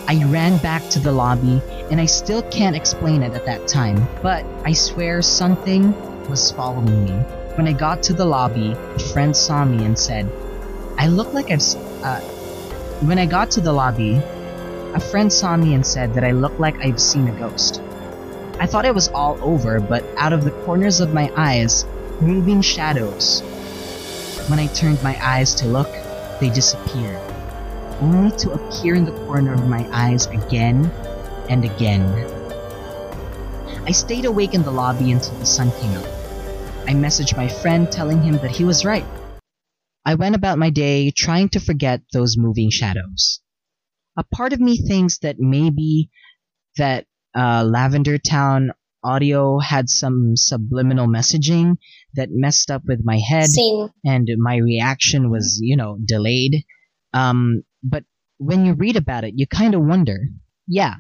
I 0.08 0.24
ran 0.26 0.58
back 0.58 0.90
to 0.90 1.00
the 1.00 1.12
lobby 1.12 1.62
and 1.92 2.02
I 2.02 2.08
still 2.08 2.42
can't 2.44 2.76
explain 2.76 3.22
it 3.22 3.34
at 3.34 3.46
that 3.46 3.68
time, 3.68 4.08
but 4.24 4.44
I 4.66 4.74
swear 4.74 5.22
something 5.22 5.94
was 6.30 6.52
following 6.52 7.06
me. 7.06 7.12
When 7.56 7.68
I 7.68 7.74
got 7.74 8.02
to 8.04 8.14
the 8.14 8.26
lobby, 8.26 8.72
a 8.72 9.00
friend 9.00 9.36
saw 9.36 9.64
me 9.64 9.86
and 9.86 9.98
said, 9.98 10.28
I 10.98 11.08
look 11.08 11.34
like 11.34 11.52
I've. 11.52 11.64
Uh, 12.04 12.20
when 13.06 13.20
I 13.20 13.26
got 13.26 13.52
to 13.52 13.62
the 13.62 13.74
lobby, 13.74 14.22
a 14.94 15.00
friend 15.00 15.34
saw 15.34 15.58
me 15.58 15.74
and 15.74 15.86
said 15.86 16.14
that 16.14 16.24
I 16.24 16.32
looked 16.32 16.60
like 16.60 16.78
I've 16.78 17.02
seen 17.02 17.28
a 17.28 17.40
ghost. 17.40 17.82
I 18.60 18.68
thought 18.68 18.86
it 18.86 18.94
was 18.94 19.08
all 19.10 19.38
over, 19.42 19.80
but 19.80 20.06
out 20.18 20.34
of 20.34 20.44
the 20.44 20.52
corners 20.66 21.00
of 21.00 21.14
my 21.14 21.32
eyes, 21.36 21.86
moving 22.22 22.62
shadows. 22.62 23.42
When 24.50 24.60
I 24.60 24.68
turned 24.68 25.02
my 25.02 25.18
eyes 25.26 25.56
to 25.56 25.68
look, 25.68 25.90
they 26.40 26.50
disappeared, 26.50 27.20
only 28.02 28.32
to 28.38 28.52
appear 28.52 28.96
in 28.96 29.06
the 29.06 29.26
corner 29.26 29.54
of 29.54 29.68
my 29.68 29.88
eyes 29.92 30.28
again 30.28 30.86
and 31.50 31.66
again. 31.66 32.06
I 33.86 33.92
stayed 33.92 34.26
awake 34.26 34.54
in 34.54 34.64
the 34.64 34.72
lobby 34.72 35.12
until 35.12 35.36
the 35.40 35.46
sun 35.46 35.72
came 35.82 35.96
up. 35.98 36.06
I 36.88 36.94
messaged 36.94 37.36
my 37.36 37.48
friend 37.48 37.92
telling 37.92 38.22
him 38.22 38.36
that 38.38 38.52
he 38.52 38.64
was 38.64 38.86
right. 38.86 39.06
I 40.06 40.16
went 40.16 40.36
about 40.36 40.60
my 40.60 40.70
day 40.70 41.12
trying 41.12 41.50
to 41.50 41.60
forget 41.60 42.02
those 42.12 42.38
moving 42.38 42.70
shadows. 42.70 43.40
A 44.18 44.24
part 44.24 44.54
of 44.54 44.60
me 44.60 44.78
thinks 44.78 45.20
that 45.20 45.38
maybe 45.40 46.10
that 46.78 47.06
uh, 47.36 47.64
Lavender 47.64 48.18
Town 48.18 48.72
audio 49.04 49.60
had 49.60 49.90
some 49.90 50.36
subliminal 50.36 51.08
messaging 51.08 51.78
that 52.16 52.30
messed 52.32 52.72
up 52.72 52.84
with 52.86 53.02
my 53.04 53.18
head 53.18 53.48
Same. 53.48 53.90
and 54.06 54.30
my 54.38 54.58
reaction 54.58 55.30
was, 55.30 55.60
you 55.62 55.76
know, 55.76 55.98
delayed. 56.04 56.64
Um, 57.14 57.64
but 57.84 58.04
when 58.38 58.66
you 58.66 58.74
read 58.74 58.96
about 58.96 59.24
it, 59.24 59.34
you 59.36 59.46
kind 59.48 59.76
of 59.76 59.82
wonder. 59.82 60.20
Yeah, 60.68 60.96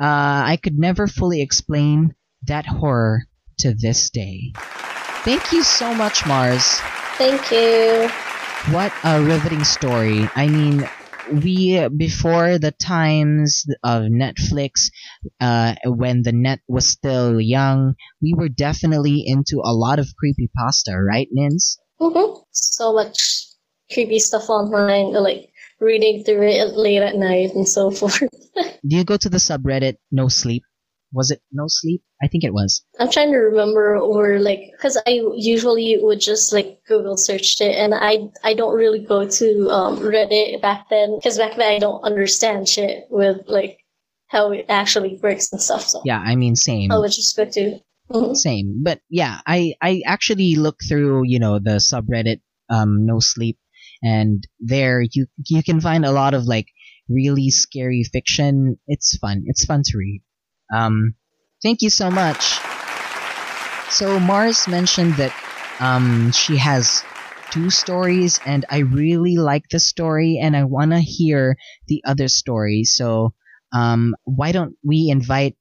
uh, 0.00 0.44
I 0.44 0.58
could 0.62 0.78
never 0.78 1.06
fully 1.06 1.40
explain 1.40 2.14
that 2.46 2.66
horror 2.66 3.22
to 3.60 3.74
this 3.74 4.10
day. 4.10 4.52
Thank 5.24 5.52
you 5.52 5.62
so 5.62 5.94
much, 5.94 6.26
Mars. 6.26 6.62
Thank 7.16 7.50
you. 7.50 8.08
What 8.74 8.92
a 9.04 9.22
riveting 9.22 9.64
story. 9.64 10.28
I 10.34 10.48
mean, 10.48 10.88
we, 11.32 11.88
before 11.96 12.58
the 12.58 12.72
times 12.72 13.64
of 13.82 14.02
Netflix, 14.04 14.90
uh, 15.40 15.74
when 15.84 16.22
the 16.22 16.32
net 16.32 16.60
was 16.68 16.86
still 16.86 17.40
young, 17.40 17.94
we 18.22 18.34
were 18.34 18.48
definitely 18.48 19.24
into 19.26 19.60
a 19.64 19.74
lot 19.74 19.98
of 19.98 20.08
creepypasta, 20.22 20.94
right, 20.96 21.28
Nins? 21.36 21.78
hmm 21.98 22.40
So 22.52 22.92
much 22.92 23.46
creepy 23.92 24.18
stuff 24.18 24.48
online, 24.48 25.12
like 25.12 25.50
reading 25.80 26.24
through 26.24 26.48
it 26.48 26.76
late 26.76 27.02
at 27.02 27.16
night 27.16 27.54
and 27.54 27.68
so 27.68 27.90
forth. 27.90 28.20
Do 28.88 28.96
you 28.96 29.04
go 29.04 29.16
to 29.16 29.28
the 29.28 29.38
subreddit 29.38 29.96
No 30.10 30.28
Sleep? 30.28 30.62
Was 31.16 31.30
it 31.30 31.40
No 31.50 31.64
Sleep? 31.66 32.02
I 32.22 32.28
think 32.28 32.44
it 32.44 32.52
was. 32.52 32.84
I'm 33.00 33.10
trying 33.10 33.32
to 33.32 33.38
remember, 33.38 33.96
or 33.96 34.38
like, 34.38 34.60
because 34.76 34.96
I 35.06 35.20
usually 35.34 35.98
would 36.00 36.20
just 36.20 36.52
like 36.52 36.78
Google 36.86 37.16
searched 37.16 37.60
it, 37.62 37.74
and 37.74 37.94
I 37.94 38.28
I 38.44 38.52
don't 38.54 38.76
really 38.76 39.00
go 39.04 39.26
to 39.26 39.70
um, 39.70 39.98
Reddit 40.00 40.60
back 40.60 40.90
then, 40.90 41.16
because 41.16 41.38
back 41.38 41.56
then 41.56 41.72
I 41.74 41.78
don't 41.78 42.02
understand 42.02 42.68
shit 42.68 43.06
with 43.10 43.38
like 43.48 43.78
how 44.28 44.52
it 44.52 44.66
actually 44.68 45.18
works 45.22 45.50
and 45.52 45.60
stuff. 45.60 45.82
So 45.88 46.02
Yeah, 46.04 46.18
I 46.18 46.36
mean, 46.36 46.54
same. 46.54 46.92
I 46.92 46.98
would 46.98 47.12
just 47.12 47.36
go 47.36 47.44
to. 47.46 47.80
Mhm. 48.12 48.36
Same. 48.36 48.82
But 48.84 49.00
yeah, 49.08 49.40
I, 49.46 49.74
I 49.82 50.02
actually 50.06 50.54
look 50.54 50.76
through, 50.86 51.22
you 51.26 51.40
know, 51.40 51.58
the 51.58 51.80
subreddit, 51.80 52.40
um, 52.70 53.06
No 53.06 53.18
Sleep, 53.20 53.58
and 54.02 54.46
there 54.60 55.02
you, 55.02 55.26
you 55.48 55.62
can 55.62 55.80
find 55.80 56.04
a 56.04 56.12
lot 56.12 56.34
of 56.34 56.44
like 56.44 56.66
really 57.08 57.50
scary 57.50 58.04
fiction. 58.04 58.76
It's 58.86 59.16
fun. 59.16 59.44
It's 59.46 59.64
fun 59.64 59.82
to 59.86 59.98
read. 59.98 60.22
Um, 60.74 61.14
thank 61.62 61.82
you 61.82 61.90
so 61.90 62.10
much. 62.10 62.58
So 63.90 64.18
Mars 64.18 64.68
mentioned 64.68 65.14
that, 65.14 65.32
um, 65.80 66.32
she 66.32 66.56
has 66.56 67.04
two 67.50 67.70
stories 67.70 68.40
and 68.44 68.64
I 68.68 68.78
really 68.78 69.36
like 69.36 69.68
the 69.70 69.78
story 69.78 70.38
and 70.42 70.56
I 70.56 70.64
want 70.64 70.90
to 70.90 71.00
hear 71.00 71.56
the 71.86 72.02
other 72.04 72.28
story. 72.28 72.84
So, 72.84 73.34
um, 73.72 74.14
why 74.24 74.52
don't 74.52 74.76
we 74.84 75.08
invite, 75.10 75.58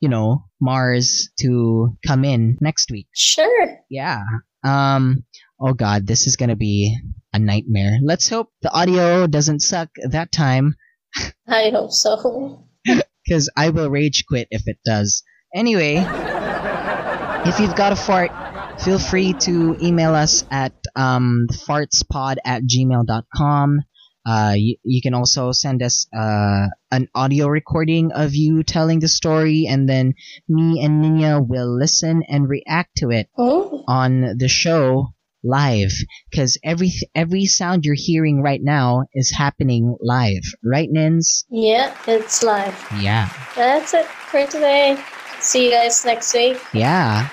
you 0.00 0.08
know, 0.08 0.44
Mars 0.60 1.30
to 1.40 1.96
come 2.06 2.24
in 2.24 2.58
next 2.60 2.90
week? 2.90 3.08
Sure. 3.14 3.78
Yeah. 3.90 4.22
Um, 4.64 5.24
oh 5.60 5.72
god, 5.74 6.06
this 6.06 6.26
is 6.26 6.36
gonna 6.36 6.56
be 6.56 6.96
a 7.32 7.38
nightmare. 7.38 7.98
Let's 8.02 8.28
hope 8.28 8.50
the 8.62 8.70
audio 8.70 9.26
doesn't 9.26 9.60
suck 9.60 9.88
that 10.10 10.30
time, 10.30 10.76
I 11.48 11.70
hope 11.70 11.92
so. 11.92 12.68
Because 13.24 13.48
I 13.56 13.70
will 13.70 13.90
rage 13.90 14.24
quit 14.26 14.48
if 14.50 14.62
it 14.66 14.78
does. 14.84 15.22
Anyway, 15.54 15.96
if 17.46 17.58
you've 17.60 17.76
got 17.76 17.92
a 17.92 17.96
fart, 17.96 18.30
feel 18.80 18.98
free 18.98 19.32
to 19.34 19.76
email 19.82 20.14
us 20.14 20.44
at 20.50 20.72
um, 20.96 21.46
fartspod 21.68 22.36
at 22.44 22.62
gmail.com. 22.62 23.80
Uh, 24.24 24.54
you, 24.56 24.76
you 24.84 25.02
can 25.02 25.14
also 25.14 25.50
send 25.50 25.82
us 25.82 26.06
uh, 26.16 26.66
an 26.92 27.08
audio 27.14 27.48
recording 27.48 28.12
of 28.12 28.34
you 28.34 28.62
telling 28.62 29.00
the 29.00 29.08
story, 29.08 29.66
and 29.68 29.88
then 29.88 30.14
me 30.48 30.80
and 30.82 31.04
Niña 31.04 31.44
will 31.46 31.76
listen 31.76 32.22
and 32.28 32.48
react 32.48 32.96
to 32.98 33.10
it 33.10 33.28
Hmm? 33.36 33.76
on 33.88 34.36
the 34.38 34.48
show 34.48 35.08
live 35.44 35.90
because 36.30 36.58
every 36.64 36.90
every 37.14 37.44
sound 37.46 37.84
you're 37.84 37.94
hearing 37.98 38.42
right 38.42 38.60
now 38.62 39.04
is 39.14 39.30
happening 39.30 39.96
live 40.00 40.42
right 40.64 40.88
nins 40.90 41.44
Yeah, 41.50 41.94
it's 42.06 42.42
live. 42.42 42.74
yeah 42.98 43.28
That's 43.56 43.94
it 43.94 44.06
for 44.06 44.46
today. 44.46 44.96
See 45.40 45.64
you 45.66 45.70
guys 45.72 46.04
next 46.04 46.32
week. 46.34 46.58
yeah 46.72 47.28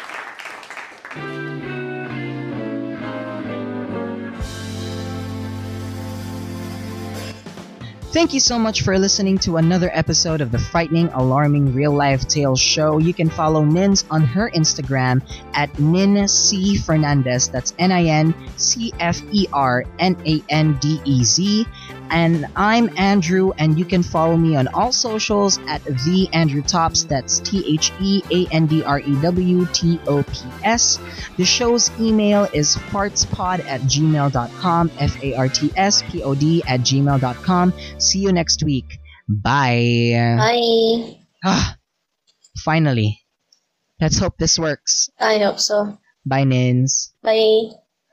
Thank 8.12 8.34
you 8.34 8.40
so 8.40 8.58
much 8.58 8.82
for 8.82 8.98
listening 8.98 9.38
to 9.40 9.58
another 9.58 9.92
episode 9.94 10.42
of 10.42 10.52
the 10.52 10.58
Frightening, 10.58 11.10
Alarming 11.10 11.76
Real 11.76 11.92
Life 11.92 12.28
Tales 12.28 12.60
show. 12.60 12.98
You 12.98 13.14
can 13.14 13.30
follow 13.30 13.64
Nins 13.64 14.04
on 14.10 14.24
her 14.24 14.50
Instagram 14.50 15.22
at 15.54 15.78
Nin 15.78 16.28
C 16.28 16.76
Fernandez. 16.76 17.50
That's 17.50 17.76
N 17.78 17.92
I 17.92 18.06
N 18.06 18.34
C 18.58 18.92
F 19.00 19.22
E 19.32 19.46
R 19.54 19.86
N 20.00 20.18
A 20.26 20.42
N 20.50 20.80
D 20.82 21.00
E 21.06 21.24
Z. 21.24 21.68
And 22.12 22.48
I'm 22.56 22.90
Andrew, 22.98 23.52
and 23.58 23.78
you 23.78 23.86
can 23.86 24.04
follow 24.04 24.36
me 24.36 24.56
on 24.56 24.68
all 24.70 24.92
socials 24.92 25.60
at 25.68 25.84
the 25.84 26.28
Andrew 26.34 26.62
Tops. 26.62 27.04
That's 27.04 27.40
T 27.40 27.64
H 27.74 27.92
E 28.02 28.22
A 28.32 28.48
N 28.54 28.68
D 28.68 28.84
R 28.84 29.00
E 29.00 29.22
W 29.22 29.66
T 29.68 30.00
O 30.08 30.24
P 30.24 30.40
S. 30.64 31.00
The 31.38 31.46
show's 31.46 31.92
email 32.00 32.48
is 32.54 32.76
fartspod 32.76 33.66
at 33.66 33.82
gmail.com, 33.82 34.92
F 35.00 35.24
A 35.24 35.36
R 35.36 35.48
T 35.48 35.72
S 35.76 36.04
P 36.04 36.24
O 36.24 36.36
D 36.36 36.64
at 36.68 36.82
gmail.com. 36.82 37.74
See 38.00 38.20
you 38.20 38.32
next 38.32 38.64
week. 38.64 39.00
Bye. 39.28 40.14
Bye. 40.38 41.18
Ah, 41.46 41.78
finally. 42.58 43.20
Let's 44.02 44.18
hope 44.18 44.38
this 44.38 44.58
works. 44.58 45.10
I 45.20 45.38
hope 45.38 45.60
so. 45.60 45.98
Bye, 46.26 46.46
Nins. 46.46 47.14
Bye. 47.22 47.79